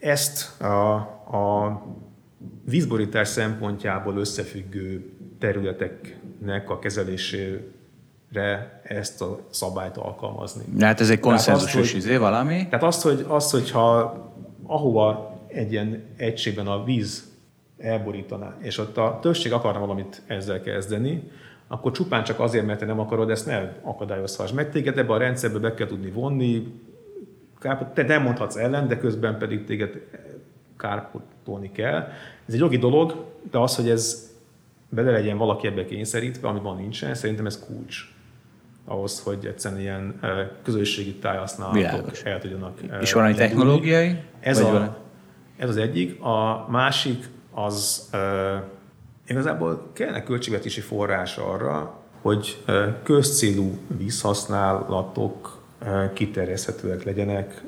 [0.00, 0.94] Ezt a,
[1.36, 1.82] a
[2.64, 7.62] vízborítás szempontjából összefüggő területeknek a kezelésére
[8.82, 10.64] ezt a szabályt alkalmazni.
[10.80, 12.66] Hát ez egy konszenzusos izé valami?
[12.68, 14.33] Tehát azt, hogy, azt, hogyha
[14.66, 17.32] ahova egy ilyen egységben a víz
[17.78, 21.30] elborítaná, és ott a többség akarna valamit ezzel kezdeni,
[21.66, 24.70] akkor csupán csak azért, mert te nem akarod, ezt ne akadályozhass meg.
[24.70, 26.82] Téged ebbe a rendszerbe be kell tudni vonni,
[27.94, 30.00] te nem mondhatsz ellen, de közben pedig téged
[30.76, 32.08] kárpótolni kell.
[32.46, 34.32] Ez egy jogi dolog, de az, hogy ez
[34.88, 38.13] bele legyen valaki ebbe kényszerítve, ami van nincsen, szerintem ez kulcs
[38.84, 40.20] ahhoz, hogy egyszerűen ilyen
[40.62, 42.78] közösségi tájhasználatok el tudjanak.
[43.00, 44.18] És van egy technológiai?
[44.40, 44.98] Ez, a,
[45.56, 46.20] ez az egyik.
[46.20, 48.10] A másik az
[49.26, 52.62] igazából kellene költségvetési forrás arra, hogy
[53.02, 55.62] közcélú vízhasználatok
[56.12, 57.62] kiterjeszthetőek legyenek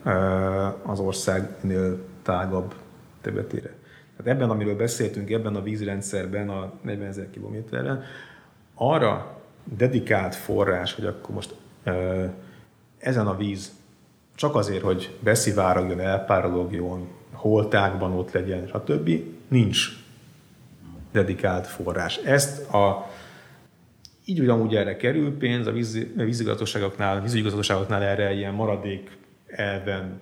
[0.83, 2.75] az országnél tágabb
[3.21, 3.75] területére.
[4.17, 8.03] Tehát ebben, amiről beszéltünk, ebben a vízrendszerben, a 40 ezer kilométerben,
[8.75, 9.36] arra
[9.77, 11.55] dedikált forrás, hogy akkor most
[11.87, 12.31] uh,
[12.99, 13.73] ezen a víz
[14.35, 19.11] csak azért, hogy beszivárogjon, elpárologjon, holtákban ott legyen, stb.
[19.49, 19.89] nincs
[21.13, 22.17] dedikált forrás.
[22.17, 23.11] Ezt a
[24.25, 25.73] így vagy amúgy erre kerül pénz, a
[26.15, 30.21] vízigazgatóságoknál, vízigazgatóságoknál erre ilyen maradék elven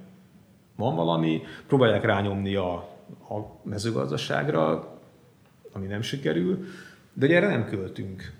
[0.76, 2.72] van valami, próbálják rányomni a,
[3.28, 4.92] a mezőgazdaságra,
[5.72, 6.64] ami nem sikerül,
[7.12, 8.32] de erre nem költünk.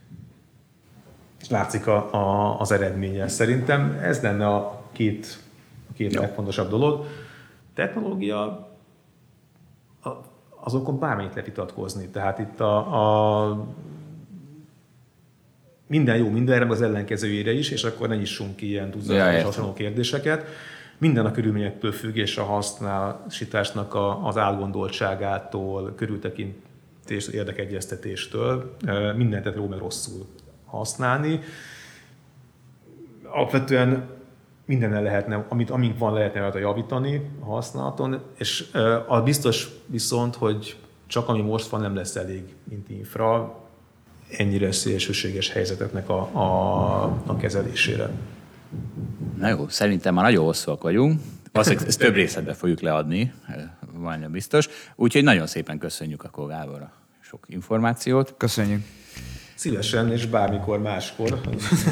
[1.45, 3.28] És látszik a, a, az eredménye.
[3.28, 5.45] Szerintem ez lenne a két
[5.95, 6.20] két ja.
[6.20, 7.07] legfontosabb dolog.
[7.74, 8.68] Technológia,
[10.61, 12.09] azokon bármennyit lehet vitatkozni.
[12.09, 12.76] Tehát itt a,
[13.51, 13.66] a
[15.86, 20.47] minden jó mindenre, az ellenkezőjére is, és akkor ne nyissunk ki ilyen tudatos hasonló kérdéseket.
[20.99, 28.76] Minden a körülményektől függ, és a használásításnak a, az átgondoltságától, körültekintés, érdekegyeztetéstől
[29.16, 30.26] mindent lehet jó, meg rosszul
[30.77, 31.41] használni.
[33.22, 34.09] Alapvetően
[34.64, 38.70] mindennel lehetne, amit, amink van, lehetne rajta javítani a használaton, és
[39.07, 43.59] a biztos viszont, hogy csak ami most van, nem lesz elég, mint infra,
[44.39, 48.11] ennyire szélsőséges helyzeteknek a, a, a kezelésére.
[49.39, 51.20] Na jó, szerintem már nagyon hosszúak vagyunk.
[51.53, 53.33] Valószínűleg ezt több részletbe fogjuk leadni,
[53.99, 54.68] majdnem biztos.
[54.97, 58.35] Úgyhogy nagyon szépen köszönjük a Gáborra sok információt.
[58.37, 58.83] Köszönjük.
[59.55, 61.40] Szívesen, és bármikor máskor.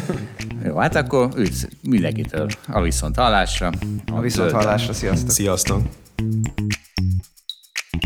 [0.66, 3.70] Jó, hát akkor üdv mindenkitől a viszont hallásra.
[4.12, 5.30] A viszont hallásra, sziasztok.
[5.30, 5.82] Sziasztok.